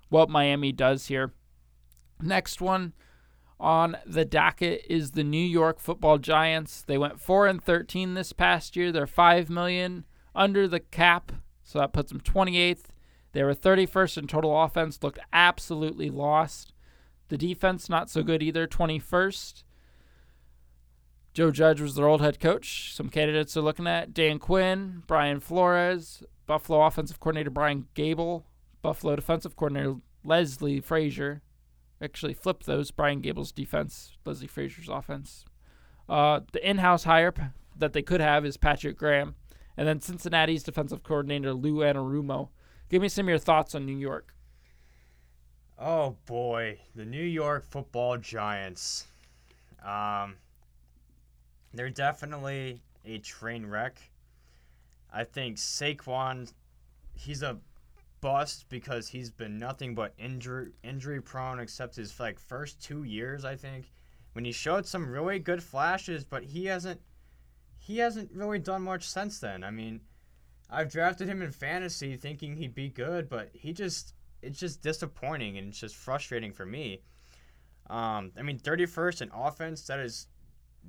[0.09, 1.33] what Miami does here.
[2.21, 2.95] Next one
[3.61, 6.83] on the docket is the New York Football Giants.
[6.83, 8.91] They went 4 and 13 this past year.
[8.93, 12.85] They're 5 million under the cap, so that puts them 28th.
[13.33, 16.73] They were 31st in total offense, looked absolutely lost.
[17.29, 19.65] The defense not so good either, 21st.
[21.35, 22.93] Joe Judge was their old head coach.
[22.95, 28.45] Some candidates are looking at Dan Quinn, Brian Flores, Buffalo offensive coordinator Brian Daboll,
[28.83, 31.43] Buffalo defensive coordinator Leslie Frazier,
[32.03, 32.91] actually flipped those.
[32.91, 35.45] Brian Daboll's defense, Leslie Frazier's offense.
[36.09, 37.43] Uh, the in-house hire p-
[37.77, 39.35] that they could have is Patrick Graham,
[39.77, 42.49] and then Cincinnati's defensive coordinator Lou Anarumo.
[42.89, 44.35] Give me some of your thoughts on New York.
[45.79, 49.07] Oh boy, the New York Football Giants.
[49.85, 50.37] Um,
[51.73, 54.01] they're definitely a train wreck.
[55.13, 56.53] I think Saquon,
[57.15, 57.59] he's a
[58.21, 63.45] bust because he's been nothing but injury injury prone except his like first two years
[63.45, 63.93] I think
[64.33, 67.01] when he showed some really good flashes but he hasn't
[67.79, 70.01] he hasn't really done much since then I mean
[70.71, 75.59] I've drafted him in fantasy thinking he'd be good but he just it's just disappointing
[75.59, 77.03] and it's just frustrating for me
[77.91, 80.29] um I mean 31st in offense that is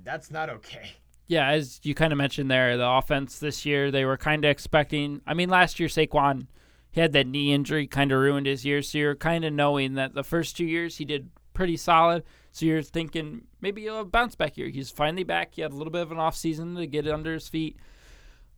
[0.02, 0.92] that's not okay
[1.26, 4.50] yeah, as you kind of mentioned there, the offense this year, they were kind of
[4.50, 5.20] expecting.
[5.28, 6.48] I mean, last year, Saquon
[6.90, 8.82] he had that knee injury, kind of ruined his year.
[8.82, 12.24] So you're kind of knowing that the first two years he did pretty solid.
[12.52, 14.68] So you're thinking maybe he'll bounce back here.
[14.68, 15.54] He's finally back.
[15.54, 17.76] He had a little bit of an off season to get under his feet.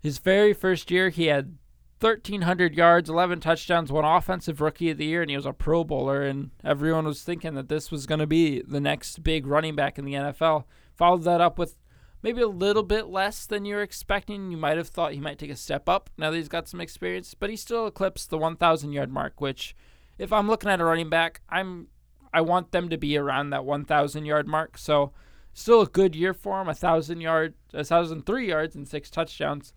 [0.02, 1.56] His very first year, he had
[2.00, 5.84] 1,300 yards, 11 touchdowns, one offensive rookie of the year, and he was a Pro
[5.84, 6.22] Bowler.
[6.22, 9.98] And everyone was thinking that this was going to be the next big running back
[9.98, 10.64] in the NFL.
[10.96, 11.76] Followed that up with
[12.20, 14.50] maybe a little bit less than you're expecting.
[14.50, 16.80] You might have thought he might take a step up now that he's got some
[16.80, 19.40] experience, but he still eclipsed the 1,000 yard mark.
[19.40, 19.76] Which,
[20.18, 21.86] if I'm looking at a running back, I'm
[22.34, 24.78] I want them to be around that 1,000 yard mark.
[24.78, 25.12] So,
[25.52, 29.08] still a good year for him, a thousand yard, a thousand three yards and six
[29.08, 29.72] touchdowns.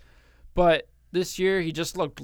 [0.56, 2.22] But this year he just looked.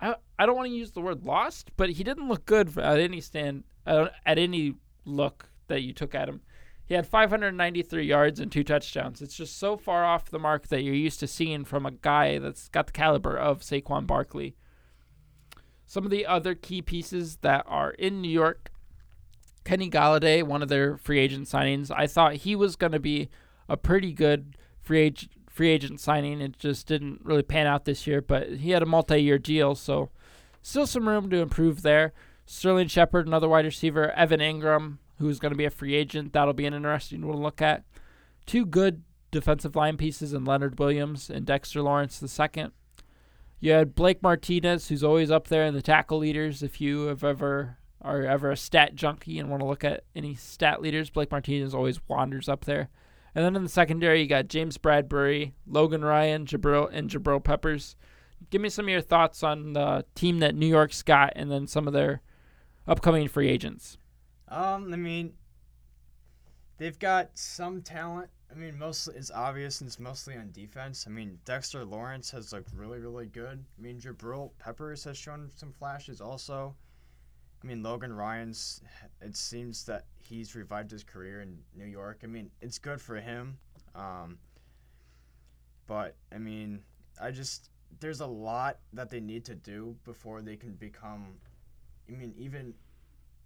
[0.00, 3.00] I, I don't want to use the word lost, but he didn't look good at
[3.00, 6.42] any stand uh, at any look that you took at him.
[6.84, 9.22] He had 593 yards and two touchdowns.
[9.22, 12.38] It's just so far off the mark that you're used to seeing from a guy
[12.38, 14.56] that's got the caliber of Saquon Barkley.
[15.86, 18.70] Some of the other key pieces that are in New York
[19.64, 23.28] Kenny Golladay, one of their free agent signings, I thought he was going to be
[23.68, 26.40] a pretty good free agent free agent signing.
[26.40, 30.08] It just didn't really pan out this year, but he had a multi-year deal, so
[30.62, 32.12] still some room to improve there.
[32.46, 36.32] Sterling Shepard, another wide receiver, Evan Engram, who's going to be a free agent.
[36.32, 37.84] That'll be an interesting one to look at.
[38.46, 42.72] Two good defensive line pieces in Leonard Williams and Dexter Lawrence second.
[43.60, 46.62] You had Blake Martinez, who's always up there in the tackle leaders.
[46.62, 50.34] If you have ever are ever a stat junkie and want to look at any
[50.34, 52.88] stat leaders, Blake Martinez always wanders up there.
[53.34, 57.96] And then in the secondary, you got James Bradberry, Logan Ryan, Jabril, and Jabril Peppers.
[58.50, 61.66] Give me some of your thoughts on the team that New York's got, and then
[61.66, 62.20] some of their
[62.86, 63.96] upcoming free agents.
[64.48, 65.32] Um, I mean,
[66.76, 68.28] they've got some talent.
[68.50, 71.06] I mean, mostly it's obvious and it's mostly on defense.
[71.06, 73.64] I mean, Dexter Lawrence has looked really, really good.
[73.78, 76.74] I mean, Jabril Peppers has shown some flashes also.
[77.62, 78.80] I mean, Logan Ryan's,
[79.20, 82.20] it seems that he's revived his career in New York.
[82.24, 83.58] I mean, it's good for him.
[83.94, 84.38] Um,
[85.86, 86.80] but, I mean,
[87.20, 91.34] I just, there's a lot that they need to do before they can become,
[92.08, 92.74] I mean, even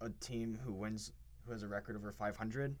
[0.01, 1.11] a team who wins,
[1.45, 2.75] who has a record over 500.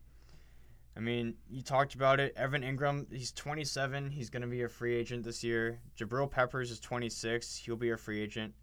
[0.95, 2.33] I mean, you talked about it.
[2.35, 4.09] Evan Engram, he's 27.
[4.09, 5.79] He's going to be a free agent this year.
[5.95, 7.57] Jabril Peppers is 26.
[7.57, 8.55] He'll be a free agent.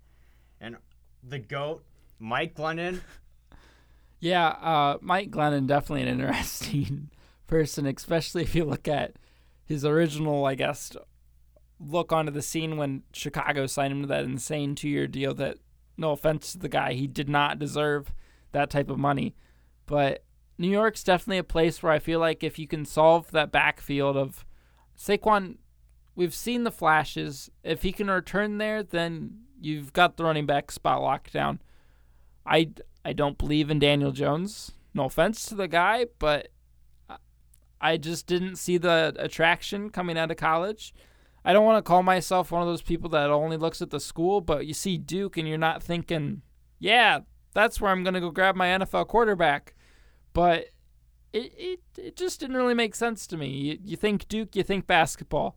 [0.61, 0.77] And
[1.23, 1.85] the GOAT,
[2.25, 3.01] Mike Glennon.
[4.21, 7.11] Yeah, uh, Mike Glennon definitely an interesting
[7.47, 9.17] person, especially if you look at
[9.67, 10.97] his original, I guess,
[11.79, 15.35] look onto the scene when Chicago signed him to that insane two-year deal.
[15.35, 15.59] That,
[15.99, 18.15] no offense to the guy, he did not deserve
[18.53, 19.35] that type of money,
[19.85, 20.25] but
[20.57, 24.17] New York's definitely a place where I feel like if you can solve that backfield
[24.17, 24.47] of
[24.97, 25.59] Saquon,
[26.15, 27.51] we've seen the flashes.
[27.63, 31.61] If he can return there, then you've got the running back spot locked down.
[32.47, 32.71] I,
[33.05, 34.73] I don't believe in Daniel Jones.
[34.93, 36.49] No offense to the guy, but
[37.81, 40.95] I just didn't see the attraction coming out of college.
[41.45, 44.01] I don't want to call myself one of those people that only looks at the
[44.01, 46.41] school, but you see Duke and you're not thinking,
[46.79, 47.21] yeah,
[47.53, 49.75] that's where I'm going to go grab my NFL quarterback.
[50.33, 50.69] But
[51.35, 53.49] it, it, it just didn't really make sense to me.
[53.49, 55.57] You, you think Duke, you think basketball.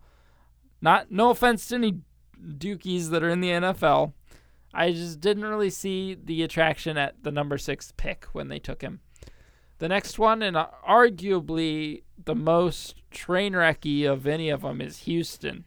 [0.82, 2.02] Not no offense to any
[2.38, 4.14] Dukies that are in the NFL.
[4.78, 8.84] I just didn't really see the attraction at the number six pick when they took
[8.84, 9.00] him.
[9.80, 15.66] The next one, and arguably the most train wrecky of any of them, is Houston.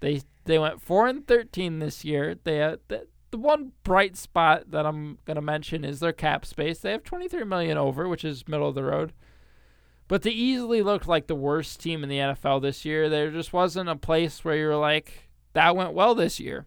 [0.00, 2.34] They they went four and thirteen this year.
[2.42, 6.80] They uh, the, the one bright spot that I'm gonna mention is their cap space.
[6.80, 9.12] They have 23 million over, which is middle of the road.
[10.08, 13.08] But they easily looked like the worst team in the NFL this year.
[13.08, 16.66] There just wasn't a place where you're like, that went well this year.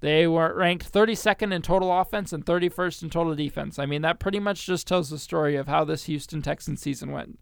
[0.00, 3.78] They were ranked 32nd in total offense and 31st in total defense.
[3.78, 7.12] I mean, that pretty much just tells the story of how this Houston Texans season
[7.12, 7.38] went.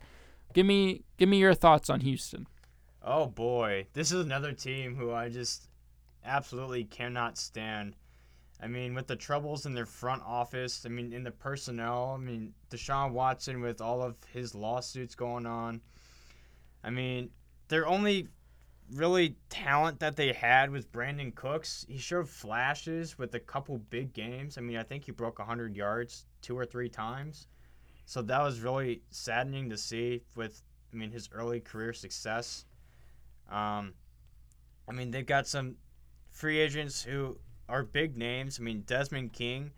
[0.52, 2.46] Give me give me your thoughts on Houston.
[3.02, 5.68] Oh boy, this is another team who I just
[6.24, 7.96] absolutely cannot stand.
[8.62, 12.22] I mean, with the troubles in their front office, I mean, in the personnel, I
[12.22, 15.80] mean, Deshaun Watson with all of his lawsuits going on.
[16.82, 17.30] I mean,
[17.68, 18.28] their only
[18.92, 21.86] really talent that they had was Brandin Cooks.
[21.88, 24.58] He showed flashes with a couple big games.
[24.58, 27.48] I mean, I think he broke 100 yards two or three times.
[28.06, 30.62] So that was really saddening to see with,
[30.92, 32.66] I mean, his early career success.
[33.50, 33.94] Um,
[34.88, 35.76] I mean, they've got some
[36.30, 38.58] free agents who are big names.
[38.60, 39.70] I mean, Desmond King,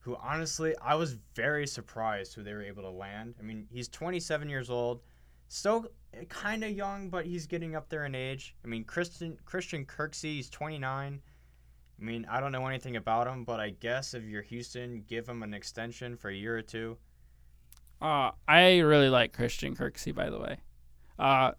[0.00, 3.34] who honestly, I was very surprised who they were able to land.
[3.38, 5.00] I mean, he's 27 years old,
[5.54, 5.86] still
[6.28, 8.54] kind of young, but he's getting up there in age.
[8.64, 11.20] I mean, Christian Christian Kirksey, he's 29.
[11.96, 15.28] I mean, I don't know anything about him, but I guess if you're Houston, give
[15.28, 16.96] him an extension for a year or two.
[18.02, 20.58] Uh, I really like Christian Kirksey, by the way.
[21.18, 21.52] Uh,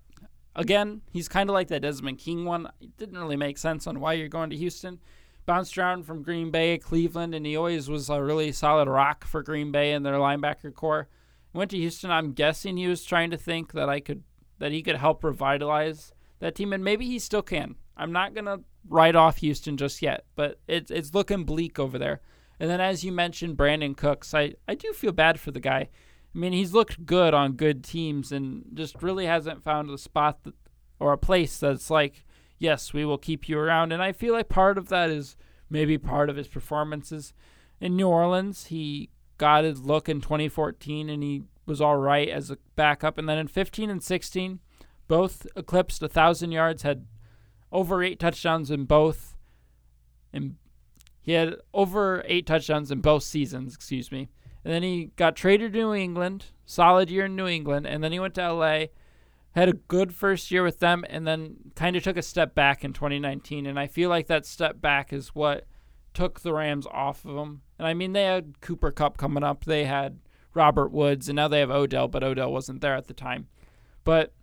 [0.55, 2.69] again, he's kind of like that Desmond King one.
[2.81, 4.99] It didn't really make sense on why you're going to Houston
[5.45, 9.41] bounced around from Green Bay, Cleveland, and he always was a really solid rock for
[9.43, 11.07] Green Bay and their linebacker core.
[11.55, 12.11] Went to Houston.
[12.11, 14.23] I'm guessing he was trying to think that I could
[14.59, 17.75] that he could help revitalize that team, and maybe he still can.
[17.95, 22.19] I'm not gonna write off Houston just yet, but it's it's looking bleak over there.
[22.59, 25.89] And then, as you mentioned, Brandin Cooks, I I do feel bad for the guy.
[26.35, 30.43] I mean, he's looked good on good teams and just really hasn't found a spot
[30.43, 30.55] that,
[30.99, 32.25] or a place that's like
[32.59, 33.91] yes, we will keep you around.
[33.91, 35.37] And I feel like part of that is
[35.69, 37.33] maybe part of his performances.
[37.79, 42.51] In New Orleans, he got his look in 2014 and he was all right as
[42.51, 43.17] a backup.
[43.17, 44.59] And then in 15 and 16,
[45.07, 47.05] both eclipsed 1,000 yards, had
[47.71, 49.35] over eight touchdowns in both.
[50.31, 50.55] And
[51.21, 54.29] he had over eight touchdowns in both seasons, excuse me.
[54.63, 57.85] And then he got traded to New England, solid year in New England.
[57.85, 58.85] And then he went to LA,
[59.51, 62.83] had a good first year with them, and then kind of took a step back
[62.83, 63.65] in 2019.
[63.65, 65.65] And I feel like that step back is what
[66.15, 67.61] took the Rams off of them.
[67.77, 70.19] And I mean, they had Cooper Kupp coming up, they had
[70.55, 73.47] Robert Woods, and now they have Odell, but Odell wasn't there at the time.
[74.03, 74.33] But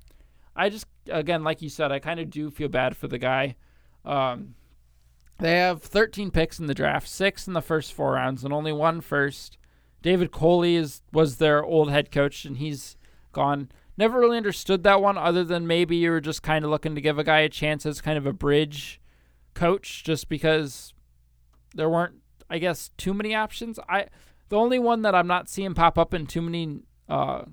[0.55, 3.57] I just, again, like you said, I kind of do feel bad for the guy.
[4.05, 4.55] Um,
[5.39, 8.73] they have 13 picks in the draft, six in the first four rounds, and only
[8.73, 9.59] one first.
[10.03, 12.97] David Culley is was their old head coach, and he's
[13.33, 13.71] gone.
[13.97, 17.01] Never really understood that one, other than maybe you were just kind of looking to
[17.01, 19.01] give a guy a chance as kind of a bridge
[19.55, 20.93] coach, just because
[21.75, 22.17] there weren't,
[22.49, 23.79] I guess, too many options.
[23.89, 24.07] I
[24.49, 27.45] the only one that I'm not seeing pop up in too many, uh,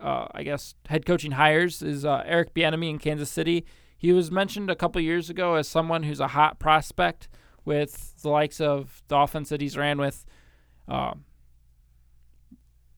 [0.00, 3.66] uh, I guess, head coaching hires is uh, Eric Bieniemy in Kansas City.
[3.98, 7.28] He was mentioned a couple years ago as someone who's a hot prospect
[7.64, 10.24] with the likes of the offense that he's ran with.
[10.88, 11.14] Uh,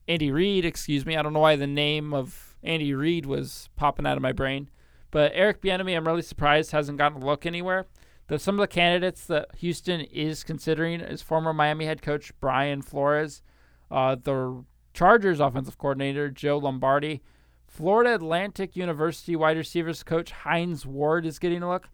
[0.07, 1.17] Andy Reid, excuse me.
[1.17, 4.69] I don't know why the name of Andy Reid was popping out of my brain.
[5.11, 7.85] But Eric Bieniemy, I'm really surprised hasn't gotten a look anywhere.
[8.27, 12.81] The, some of the candidates that Houston is considering is former Miami head coach Brian
[12.81, 13.41] Flores,
[13.89, 14.63] uh, the
[14.93, 17.21] Chargers offensive coordinator Joe Lombardi,
[17.67, 21.89] Florida Atlantic University wide receivers coach Hines Ward is getting a look.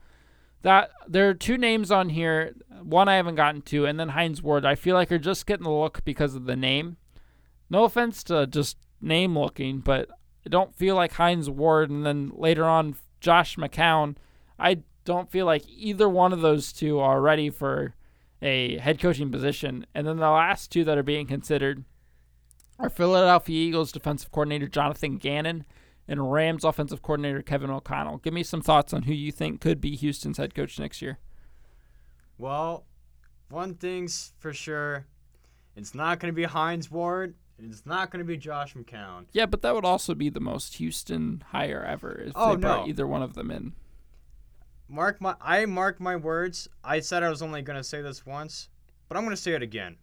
[0.61, 2.55] That there are two names on here.
[2.81, 4.65] One I haven't gotten to, and then Hines Ward.
[4.65, 6.95] I feel like are just getting the look because of the name.
[7.69, 10.09] No offense to just name looking, but
[10.45, 14.15] I don't feel like Hines Ward and then later on Josh McCown.
[14.57, 17.93] I don't feel like either one of those two are ready for
[18.41, 19.85] a head coaching position.
[19.93, 21.83] And then the last two that are being considered
[22.79, 25.65] are Philadelphia Eagles defensive coordinator Jonathan Gannon
[26.07, 28.17] and Rams offensive coordinator Kevin O'Connell.
[28.17, 31.19] Give me some thoughts on who you think could be Houston's head coach next year.
[32.37, 32.85] Well,
[33.49, 35.05] one thing's for sure,
[35.75, 37.35] it's not going to be Hines Ward.
[37.59, 39.25] And it's not going to be Josh McCown.
[39.31, 42.85] Yeah, but that would also be the most Houston hire ever if oh, they brought
[42.85, 42.89] no.
[42.89, 43.73] either one of them in
[44.93, 46.67] mark my I mark my words.
[46.83, 48.69] I said I was only going to say this once,
[49.09, 49.97] but I'm going to say it again.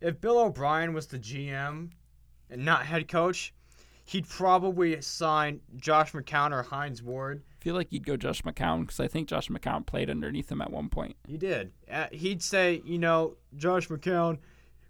[0.00, 1.90] If Bill O'Brien was the GM
[2.50, 3.52] and not head coach,
[4.04, 7.42] he'd probably sign Josh McCown or Hines Ward.
[7.60, 10.62] I feel like you'd go Josh McCown because I think Josh McCown played underneath him
[10.62, 11.14] at one point.
[11.28, 11.70] He did.
[11.88, 14.38] Uh, he'd say, you know, Josh McCown,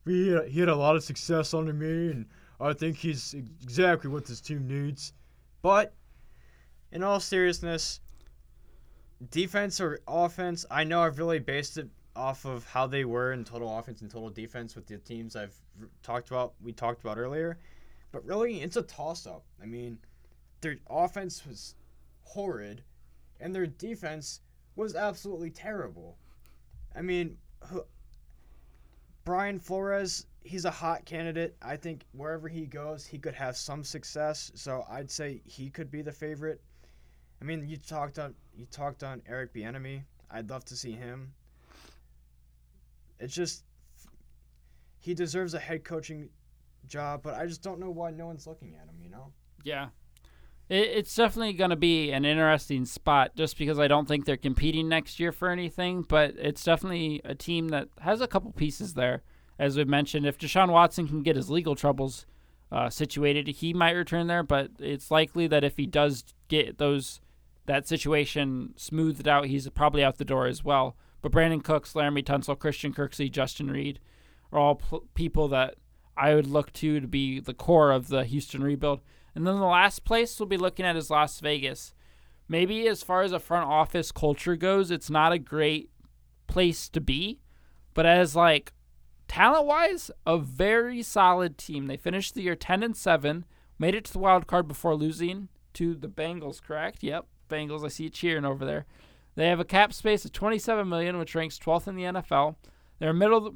[0.06, 2.26] had, he had a lot of success under me, and
[2.60, 5.12] I think he's exactly what this team needs.
[5.60, 5.92] But
[6.90, 8.00] in all seriousness,
[9.30, 13.44] defense or offense, I know I've really based it off of how they were in
[13.44, 15.54] total offense and total defense with the teams I've
[16.02, 17.58] talked about, we talked about earlier.
[18.10, 19.44] But really, it's a toss up.
[19.62, 19.98] I mean,
[20.60, 21.74] their offense was
[22.24, 22.82] horrid,
[23.40, 24.40] and their defense
[24.76, 26.18] was absolutely terrible.
[26.94, 27.38] I mean,
[29.24, 31.56] Brian Flores, he's a hot candidate.
[31.62, 34.52] I think wherever he goes, he could have some success.
[34.54, 36.60] So I'd say he could be the favorite.
[37.42, 40.04] I mean, you talked on you talked on Eric Bieniemy.
[40.30, 41.32] I'd love to see him.
[43.18, 43.64] It's just
[45.00, 46.28] he deserves a head coaching
[46.86, 48.94] job, but I just don't know why no one's looking at him.
[49.02, 49.32] You know?
[49.64, 49.88] Yeah,
[50.68, 54.36] it, it's definitely going to be an interesting spot, just because I don't think they're
[54.36, 56.02] competing next year for anything.
[56.02, 59.24] But it's definitely a team that has a couple pieces there,
[59.58, 60.26] as we mentioned.
[60.26, 62.24] If Deshaun Watson can get his legal troubles
[62.70, 64.44] uh, situated, he might return there.
[64.44, 67.20] But it's likely that if he does get those
[67.66, 70.96] that situation smoothed out, he's probably out the door as well.
[71.20, 74.00] But Brandin Cooks, Laremy Tunsil, Christian Kirksey, Justin Reid
[74.52, 75.76] are all pl- people that
[76.16, 79.00] I would look to to be the core of the Houston rebuild.
[79.34, 81.94] And then the last place we'll be looking at is Las Vegas.
[82.48, 85.90] Maybe as far as a front office culture goes, it's not a great
[86.48, 87.40] place to be,
[87.94, 88.72] but as like
[89.26, 91.86] talent wise, a very solid team.
[91.86, 93.46] They finished the year 10 and 7,
[93.78, 97.02] made it to the wild card before losing to the Bengals, correct?
[97.02, 97.26] Yep.
[97.52, 97.84] Bengals.
[97.84, 98.86] I see you cheering over there.
[99.34, 102.56] They have a cap space of 27 million, which ranks 12th in the NFL.
[102.98, 103.54] They're middle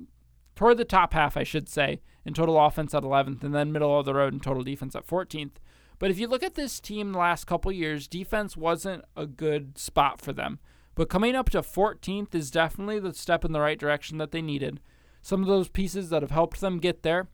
[0.54, 3.98] toward the top half, I should say, in total offense at 11th, and then middle
[3.98, 5.56] of the road in total defense at 14th.
[5.98, 9.78] But if you look at this team the last couple years, defense wasn't a good
[9.78, 10.58] spot for them.
[10.94, 14.42] But coming up to 14th is definitely the step in the right direction that they
[14.42, 14.80] needed.
[15.22, 17.28] Some of those pieces that have helped them get there.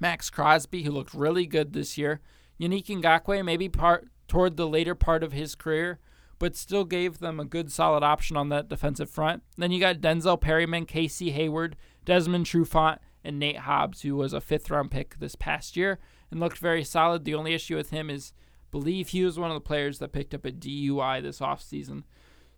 [0.00, 2.20] Maxx Crosby, who looked really good this year.
[2.60, 5.98] Yannick Ngakoue, maybe part toward the later part of his career,
[6.38, 9.42] but still gave them a good solid option on that defensive front.
[9.56, 14.40] Then you got Denzel Perryman, Casey Hayward, Desmond Trufant, and Nate Hobbs, who was a
[14.40, 15.98] fifth round pick this past year
[16.30, 17.24] and looked very solid.
[17.24, 18.32] The only issue with him is
[18.70, 22.04] believe he was one of the players that picked up a DUI this offseason.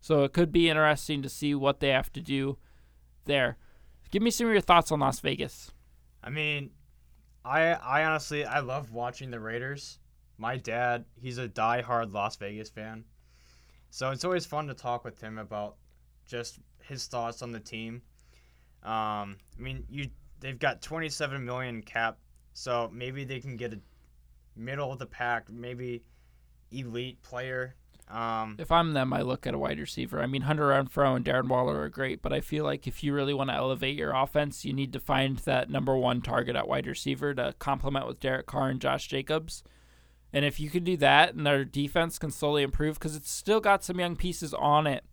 [0.01, 2.59] So it could be interesting to see what they have to do
[3.25, 3.57] there.
[4.11, 5.73] Give me some of your thoughts on Las Vegas.
[6.23, 6.71] I mean,
[7.45, 9.99] I I honestly I love watching the Raiders.
[10.39, 13.05] My dad, he's a die-hard Las Vegas fan.
[13.91, 15.77] So it's always fun to talk with him about
[16.27, 18.03] just his thoughts on the team.
[18.83, 20.11] Um, I mean, you
[20.41, 22.19] they've got 27 million cap,
[22.53, 23.81] so maybe they can get a
[24.55, 26.05] middle of the pack, maybe
[26.71, 27.75] elite player.
[28.09, 30.23] Um, if I'm them, I look at a wide receiver.
[30.23, 33.13] I mean, Hunter Renfrow and Darren Waller are great, but I feel like if you
[33.13, 36.69] really want to elevate your offense, you need to find that number one target at
[36.69, 39.63] wide receiver to complement with Derek Carr and Josh Jacobs.
[40.33, 43.61] And if you can do that and their defense can slowly improve, because it's still
[43.61, 45.05] got some young pieces on it,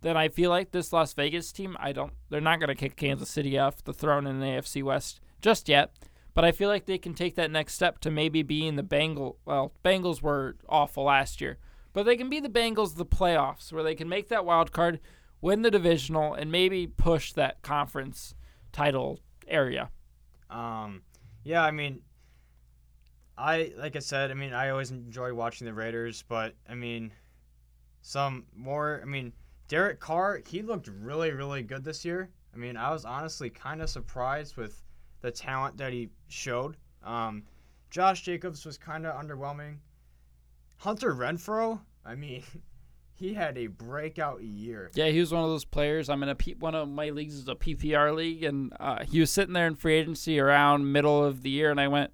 [0.00, 2.96] then I feel like this Las Vegas team, I don't, they're not going to kick
[2.96, 5.92] Kansas City off the throne in the AFC West just yet.
[6.34, 9.38] But I feel like they can take that next step to maybe being the Bengal.
[9.44, 11.58] Well, Bengals were awful last year,
[11.92, 15.00] but they can be the Bengals the playoffs, where they can make that wild card,
[15.40, 18.36] win the divisional, and maybe push that conference
[18.70, 19.90] title area.
[20.48, 21.02] Um,
[21.42, 22.02] yeah, I mean,
[23.38, 27.12] I like I said, I mean, I always enjoy watching the Raiders, but I mean,
[28.02, 29.00] some more.
[29.00, 29.32] I mean,
[29.68, 32.30] Derek Carr, he looked really, really good this year.
[32.52, 34.82] I mean, I was honestly kind of surprised with
[35.20, 36.76] the talent that he showed.
[37.04, 37.44] Um,
[37.90, 39.76] Josh Jacobs was kind of underwhelming.
[40.78, 42.42] Hunter Renfrow, I mean,
[43.14, 44.90] he had a breakout year.
[44.94, 46.08] Yeah, he was one of those players.
[46.08, 49.20] I'm in a P- one of my leagues is a PPR league, and uh, he
[49.20, 52.12] was sitting there in free agency around middle of the year, and I went,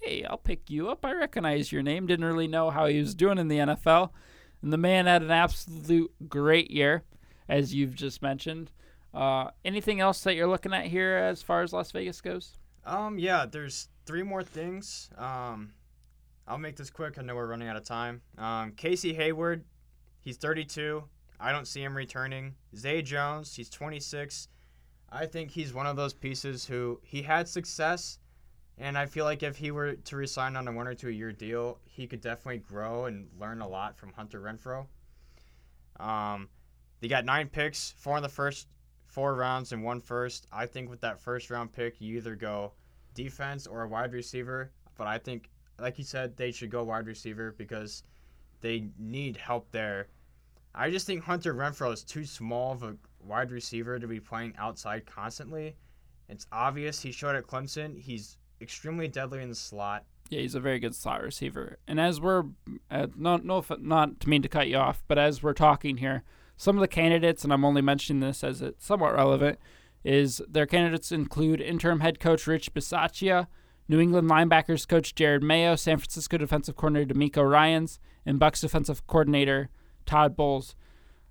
[0.00, 1.04] hey, I'll pick you up.
[1.04, 2.06] I recognize your name.
[2.06, 4.10] Didn't really know how he was doing in the NFL.
[4.62, 7.04] And the man had an absolute great year,
[7.48, 8.72] as you've just mentioned.
[9.14, 12.54] Uh, anything else that you're looking at here as far as Las Vegas goes?
[12.84, 15.10] Um, yeah, there's three more things.
[15.16, 15.72] Um,
[16.46, 17.18] I'll make this quick.
[17.18, 18.22] I know we're running out of time.
[18.36, 19.64] Um, Casey Hayward,
[20.20, 21.04] he's 32.
[21.40, 22.54] I don't see him returning.
[22.76, 24.48] Zay Jones, he's 26.
[25.10, 28.18] I think he's one of those pieces who he had success
[28.78, 31.32] and I feel like if he were to resign on a one or two year
[31.32, 34.86] deal, he could definitely grow and learn a lot from Hunter Renfrow.
[35.98, 36.48] Um,
[37.00, 38.68] they got nine picks, four in the first
[39.06, 40.46] four rounds and one first.
[40.52, 42.72] I think with that first round pick, you either go
[43.14, 44.70] defense or a wide receiver.
[44.96, 48.04] But I think, like you said, they should go wide receiver because
[48.60, 50.08] they need help there.
[50.74, 54.54] I just think Hunter Renfrow is too small of a wide receiver to be playing
[54.58, 55.76] outside constantly.
[56.28, 57.98] It's obvious he showed at Clemson.
[57.98, 60.04] He's extremely deadly in the slot.
[60.30, 61.78] Yeah, he's a very good slot receiver.
[61.86, 62.44] And as we're
[62.90, 66.22] uh, not no not to mean to cut you off, but as we're talking here,
[66.56, 69.58] some of the candidates, and I'm only mentioning this as it's somewhat relevant,
[70.04, 73.46] is their candidates include interim head coach Rich Bisaccia,
[73.88, 79.06] New England linebackers coach Jerod Mayo, San Francisco defensive coordinator DeMeco Ryans, and Bucs defensive
[79.06, 79.70] coordinator
[80.04, 80.74] Todd Bowles.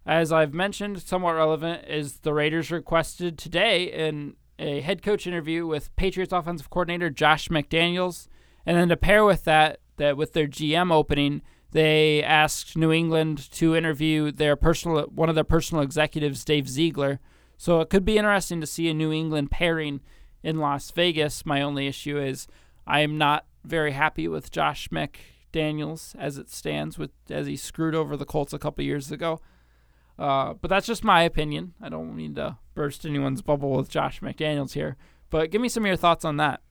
[0.05, 5.65] As I've mentioned, somewhat relevant is the Raiders requested today in a head coach interview
[5.65, 8.27] with Patriots offensive coordinator Josh McDaniels,
[8.65, 11.41] and then to pair with that, that with their GM opening,
[11.71, 17.19] they asked New England to interview their personal one of their personal executives, Dave Ziegler.
[17.57, 20.01] So it could be interesting to see a New England pairing
[20.43, 21.45] in Las Vegas.
[21.45, 22.47] My only issue is
[22.85, 27.95] I am not very happy with Josh McDaniels as it stands, with as he screwed
[27.95, 29.41] over the Colts a couple years ago.
[30.17, 31.73] Uh, but that's just my opinion.
[31.81, 34.97] I don't mean to burst anyone's bubble with Josh McDaniels here.
[35.29, 36.61] But give me some of your thoughts on that.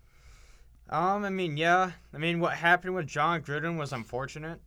[0.88, 1.92] Um, I mean, yeah.
[2.14, 4.60] I mean, what happened with Jon Gruden was unfortunate.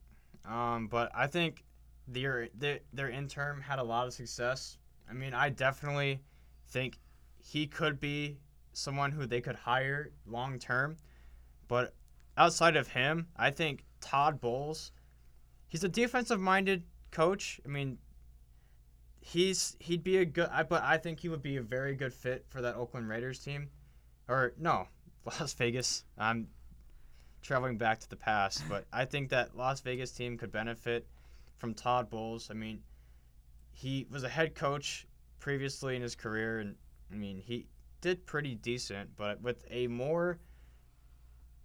[0.45, 1.63] Um, but I think
[2.07, 4.77] their their their intern had a lot of success.
[5.09, 6.21] I mean, I definitely
[6.69, 6.99] think
[7.37, 8.37] he could be
[8.73, 10.97] someone who they could hire long term.
[11.67, 11.93] But
[12.37, 14.91] outside of him, I think Todd Bowles,
[15.67, 17.59] he's a defensive minded coach.
[17.65, 17.97] I mean,
[19.21, 20.49] he's he'd be a good.
[20.51, 23.39] I, but I think he would be a very good fit for that Oakland Raiders
[23.39, 23.69] team,
[24.27, 24.87] or no,
[25.25, 26.03] Las Vegas.
[26.17, 26.47] I'm
[27.41, 31.07] traveling back to the past, but I think that Las Vegas team could benefit
[31.57, 32.49] from Todd Bowles.
[32.51, 32.81] I mean,
[33.71, 35.07] he was a head coach
[35.39, 36.75] previously in his career, and
[37.11, 37.67] I mean he
[38.01, 40.39] did pretty decent, but with a more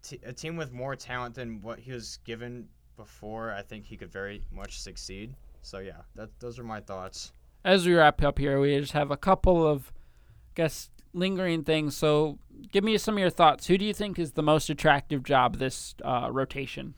[0.02, 3.96] t- a team with more talent than what he was given before, I think he
[3.96, 5.34] could very much succeed.
[5.62, 7.32] So yeah, that those are my thoughts
[7.64, 11.96] as we wrap up here, we just have a couple of, I guess, lingering things.
[11.96, 12.38] So,
[12.72, 13.66] give me some of your thoughts.
[13.66, 16.94] Who do you think is the most attractive job this uh, rotation?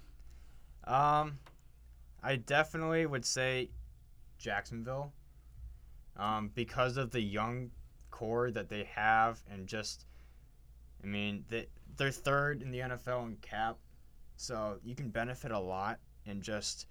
[0.84, 1.38] Um,
[2.22, 3.70] I definitely would say
[4.38, 5.12] Jacksonville
[6.16, 7.70] um, because of the young
[8.10, 10.06] core that they have and just,
[11.02, 13.76] I mean, they, they're third in the NFL in cap,
[14.36, 16.86] so you can benefit a lot and just,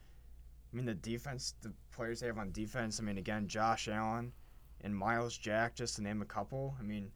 [0.71, 2.99] I mean, the defense, the players they have on defense.
[2.99, 4.33] I mean, again, Josh Allen
[4.81, 6.75] and Myles Jack, just to name a couple.
[6.79, 7.11] I mean,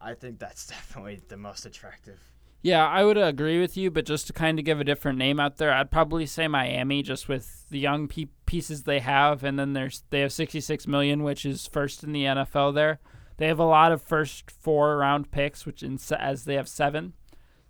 [0.00, 2.20] I think that's definitely the most attractive.
[2.62, 5.40] Yeah, I would agree with you, but just to kind of give a different name
[5.40, 9.58] out there, I'd probably say Miami, just with the young pe- pieces they have, and
[9.58, 12.74] then there's they have 66 million, which is first in the NFL.
[12.74, 13.00] There,
[13.38, 17.14] they have a lot of first four round picks, which in, as they have seven.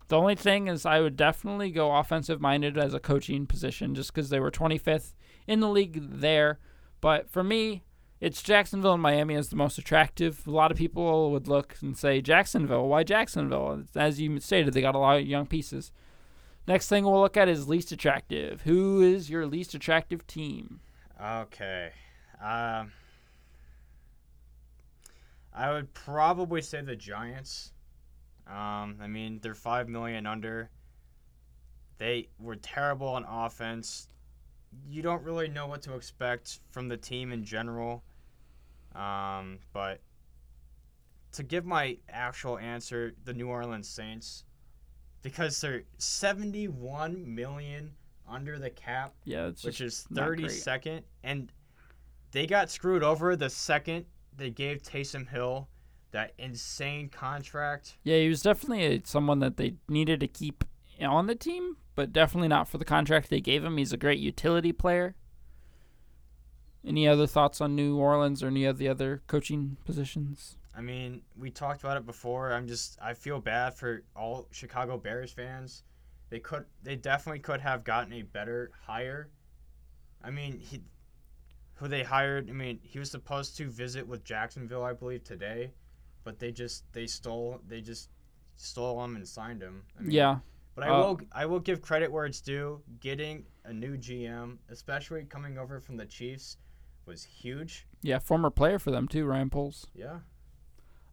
[0.08, 4.12] The only thing is, I would definitely go offensive minded as a coaching position, just
[4.12, 5.12] because they were 25th
[5.50, 6.58] in the league there.
[7.00, 7.82] But for me,
[8.20, 10.46] it's Jacksonville and Miami is the most attractive.
[10.46, 12.86] A lot of people would look and say Jacksonville.
[12.86, 13.82] Why Jacksonville?
[13.96, 15.90] As you stated, they got a lot of young pieces.
[16.68, 18.62] Next thing we'll look at is least attractive.
[18.62, 20.80] Who is your least attractive team?
[21.20, 21.90] Okay.
[22.40, 22.92] Um,
[25.52, 27.72] I would probably say the Giants.
[28.46, 30.70] Um, I mean, they're five million under.
[31.98, 34.08] They were terrible on offense.
[34.88, 38.02] You don't really know what to expect from the team in general.
[38.94, 40.00] Um, but
[41.32, 44.44] to give my actual answer, the New Orleans Saints,
[45.22, 47.92] because they're 71 million
[48.28, 51.52] under the cap, yeah, which is 32nd, and
[52.32, 54.06] they got screwed over the second
[54.36, 55.68] they gave Taysom Hill
[56.12, 57.98] that insane contract.
[58.02, 60.64] Yeah, he was definitely a, someone that they needed to keep
[61.06, 63.76] on the team, but definitely not for the contract they gave him.
[63.76, 65.14] He's a great utility player.
[66.86, 70.56] Any other thoughts on New Orleans or any of the other coaching positions?
[70.74, 72.52] I mean, we talked about it before.
[72.52, 75.82] I'm just I feel bad for all Chicago Bears fans.
[76.30, 79.28] They could they definitely could have gotten a better hire.
[80.22, 80.82] I mean, he
[81.74, 85.72] who they hired, I mean, he was supposed to visit with Jacksonville, I believe, today,
[86.24, 88.10] but they just they stole they just
[88.56, 89.82] stole him and signed him.
[89.98, 90.38] I mean, yeah.
[90.74, 92.80] But I uh, will I will give credit where it's due.
[93.00, 96.56] Getting a new GM, especially coming over from the Chiefs,
[97.06, 97.86] was huge.
[98.02, 99.86] Yeah, former player for them too, Ryan Poles.
[99.94, 100.20] Yeah.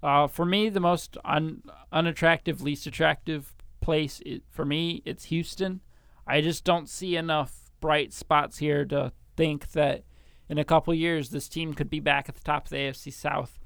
[0.02, 5.82] Uh, for me, the most un- unattractive, least attractive place it, for me, it's Houston.
[6.28, 10.04] I just don't see enough bright spots here to think that
[10.50, 13.12] in a couple years this team could be back at the top of the AFC
[13.14, 13.58] South.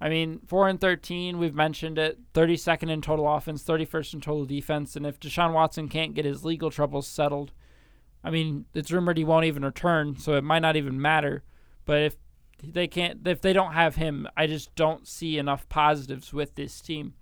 [0.00, 2.18] I mean, four and thirteen, we've mentioned it.
[2.34, 6.14] Thirty second in total offense, thirty first in total defense, and if Deshaun Watson can't
[6.14, 7.52] get his legal troubles settled,
[8.22, 11.44] I mean, it's rumored he won't even return, so it might not even matter.
[11.84, 12.16] But if
[12.62, 16.80] they can't, if they don't have him, I just don't see enough positives with this
[16.80, 17.14] team.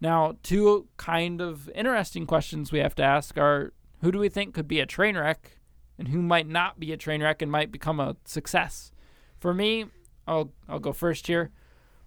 [0.00, 4.54] Now, two kind of interesting questions we have to ask are who do we think
[4.54, 5.58] could be a train wreck
[5.98, 8.92] and who might not be a train wreck and might become a success?
[9.40, 9.86] For me,
[10.26, 11.50] I'll I'll go first here.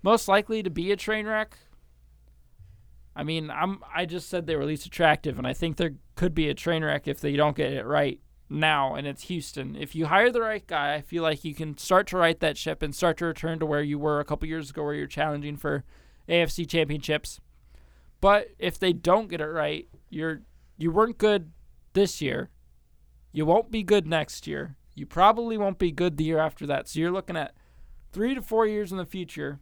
[0.04, 1.58] Most likely to be a train wreck.
[3.16, 6.34] I mean, I'm I just said they were least attractive and I think there could
[6.34, 8.20] be a train wreck if they don't get it right
[8.52, 9.76] now, and it's Houston.
[9.76, 12.58] If you hire the right guy, I feel like you can start to right that
[12.58, 15.08] ship and start to return to where you were a couple years ago, where you're
[15.08, 15.84] challenging for
[16.28, 17.40] AFC championships.
[18.20, 20.42] But if they don't get it right, you're
[20.78, 21.52] you weren't good
[21.94, 22.50] this year.
[23.32, 24.76] You won't be good next year.
[24.94, 26.90] You probably won't be good the year after that.
[26.90, 27.56] So you're looking at
[28.12, 29.60] three to four years in the future.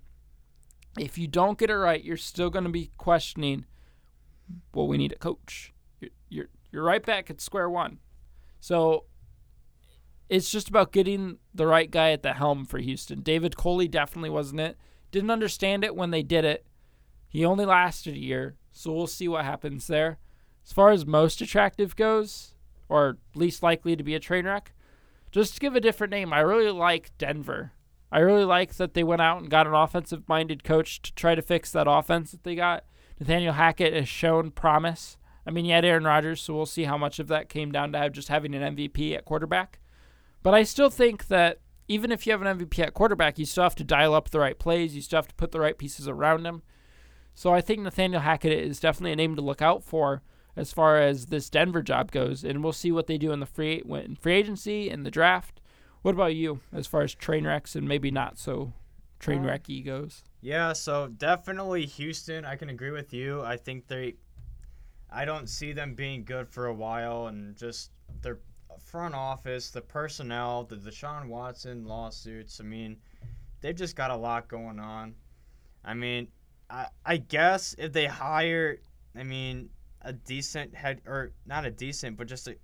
[0.99, 3.65] If you don't get it right, you're still going to be questioning.
[4.73, 5.73] Well, we need a coach.
[5.99, 7.99] You're, you're you're right back at square one.
[8.59, 9.05] So
[10.29, 13.21] it's just about getting the right guy at the helm for Houston.
[13.21, 14.77] David Culley definitely wasn't it.
[15.11, 16.65] Didn't understand it when they did it.
[17.27, 20.19] He only lasted a year, so we'll see what happens there.
[20.65, 22.53] As far as most attractive goes,
[22.87, 24.73] or least likely to be a train wreck,
[25.31, 27.71] just to give a different name, I really like Denver.
[28.11, 31.35] I really like that they went out and got an offensive minded coach to try
[31.35, 32.83] to fix that offense that they got.
[33.19, 35.17] Nathaniel Hackett has shown promise.
[35.45, 37.93] I mean, you had Aaron Rodgers, so we'll see how much of that came down
[37.93, 39.79] to just having an MVP at quarterback.
[40.41, 43.63] But I still think that even if you have an MVP at quarterback, you still
[43.63, 44.95] have to dial up the right plays.
[44.95, 46.61] You still have to put the right pieces around him.
[47.33, 50.21] So I think Nathaniel Hackett is definitely a name to look out for
[50.55, 53.45] as far as this Denver job goes, and we'll see what they do in the
[53.45, 55.58] free in free agency and the draft.
[56.01, 58.73] What about you as far as train wrecks and maybe not so
[59.19, 60.23] train um, wrecky goes?
[60.41, 62.45] Yeah, so definitely Houston.
[62.45, 63.41] I can agree with you.
[63.41, 64.15] I think they
[65.11, 67.91] I don't see them being good for a while, and just
[68.21, 68.39] their
[68.79, 72.59] front office, the personnel, the Deshaun Watson lawsuits.
[72.59, 72.97] I mean,
[73.61, 75.15] they've just got a lot going on.
[75.83, 76.27] I mean,
[76.69, 78.77] I I guess if they hire,
[79.15, 79.69] I mean,
[80.01, 82.55] a decent head or not a decent, but just a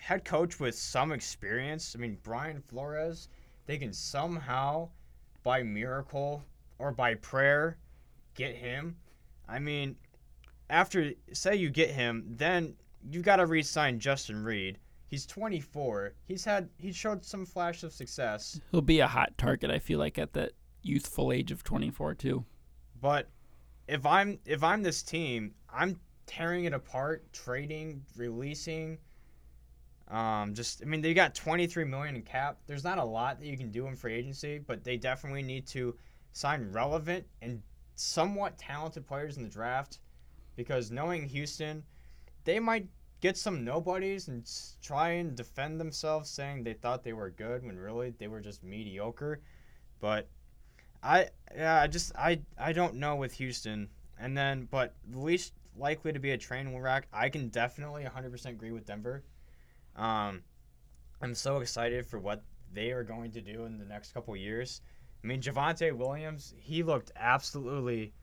[0.00, 1.94] head coach with some experience.
[1.94, 3.28] I mean, Brian Flores,
[3.66, 4.88] they can somehow,
[5.42, 6.42] by miracle
[6.78, 7.78] or by prayer,
[8.34, 8.96] get him.
[9.48, 9.96] I mean,
[10.68, 12.74] after say you get him, then
[13.10, 14.78] you've got to re-sign Justin Reid.
[15.06, 16.14] He's 24.
[16.24, 18.60] He's had he showed some flash of success.
[18.70, 19.70] He'll be a hot target.
[19.70, 22.44] I feel like at that youthful age of 24 too.
[23.00, 23.28] But
[23.88, 28.98] if I'm if I'm this team, I'm tearing it apart, trading, releasing.
[30.10, 32.58] Um, just I mean they got 23 million in cap.
[32.66, 35.66] There's not a lot that you can do in free agency, but they definitely need
[35.68, 35.96] to
[36.32, 37.62] sign relevant and
[37.94, 39.98] somewhat talented players in the draft
[40.56, 41.82] because knowing Houston,
[42.44, 42.86] they might
[43.20, 44.50] get some nobodies and
[44.82, 48.64] try and defend themselves saying they thought they were good when really they were just
[48.64, 49.40] mediocre.
[50.00, 50.28] But
[51.02, 53.88] I yeah, I just I I don't know with Houston.
[54.18, 58.72] And then but least likely to be a train wreck, I can definitely 100% agree
[58.72, 59.22] with Denver.
[59.96, 60.42] Um
[61.22, 64.80] I'm so excited for what they are going to do in the next couple years.
[65.22, 68.14] I mean, Javonte Williams, he looked absolutely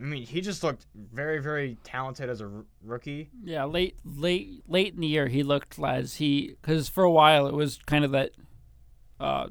[0.00, 3.30] I mean, he just looked very, very talented as a r- rookie.
[3.42, 7.48] Yeah, late, late, late in the year, he looked as he because for a while
[7.48, 8.30] it was kind of that
[9.18, 9.48] uh,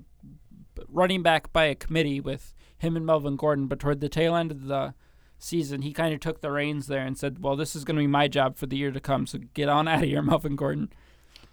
[0.88, 3.68] running back by a committee with him and Melvin Gordon.
[3.68, 4.94] But toward the tail end of the
[5.40, 8.02] season, he kind of took the reins there and said, "Well, this is going to
[8.02, 9.28] be my job for the year to come.
[9.28, 10.92] So get on out of here, Melvin Gordon."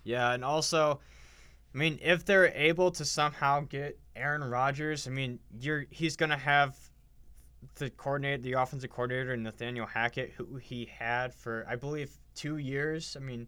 [0.03, 1.01] Yeah, and also,
[1.75, 6.31] I mean, if they're able to somehow get Aaron Rodgers, I mean, you're he's going
[6.31, 6.77] to have
[7.77, 13.17] the coordinator, the offensive coordinator, Nathaniel Hackett, who he had for I believe two years.
[13.17, 13.47] I mean,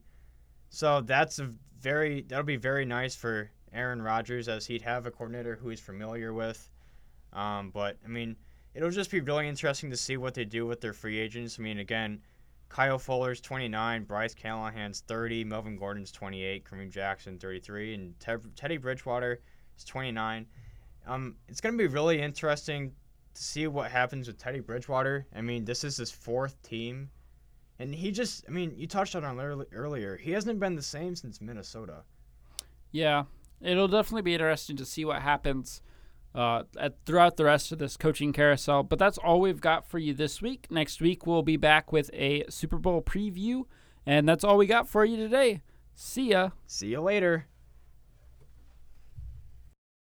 [0.71, 5.11] so that's a very that'll be very nice for Aaron Rodgers as he'd have a
[5.11, 6.69] coordinator who he's familiar with.
[7.33, 8.37] Um, but I mean,
[8.77, 11.57] it'll just be really interesting to see what they do with their free agents.
[11.59, 12.21] I mean, again,
[12.69, 18.15] Kyle Fuller's 29, Bryce Callahan's 30, Melvin Gordon's 28, Kareem Jackson 33, and
[18.55, 19.41] Teddy Bridgewater
[19.77, 20.47] is 29.
[21.07, 22.93] Um, it's going to be really interesting
[23.35, 25.27] to see what happens with Teddy Bridgewater.
[25.35, 27.09] I mean, this is his fourth team.
[27.79, 30.17] And he just, I mean, you touched on it earlier.
[30.17, 32.03] He hasn't been the same since Minnesota.
[32.91, 33.25] Yeah,
[33.61, 35.83] it'll definitely be interesting to see what happens
[36.37, 38.83] uh, at, throughout the rest of this coaching carousel.
[38.83, 40.67] But that's all we've got for you this week.
[40.71, 43.65] Next week, we'll be back with a Super Bowl preview.
[44.05, 45.63] And that's all we got for you today.
[45.95, 46.51] See ya.
[46.67, 47.47] See you later.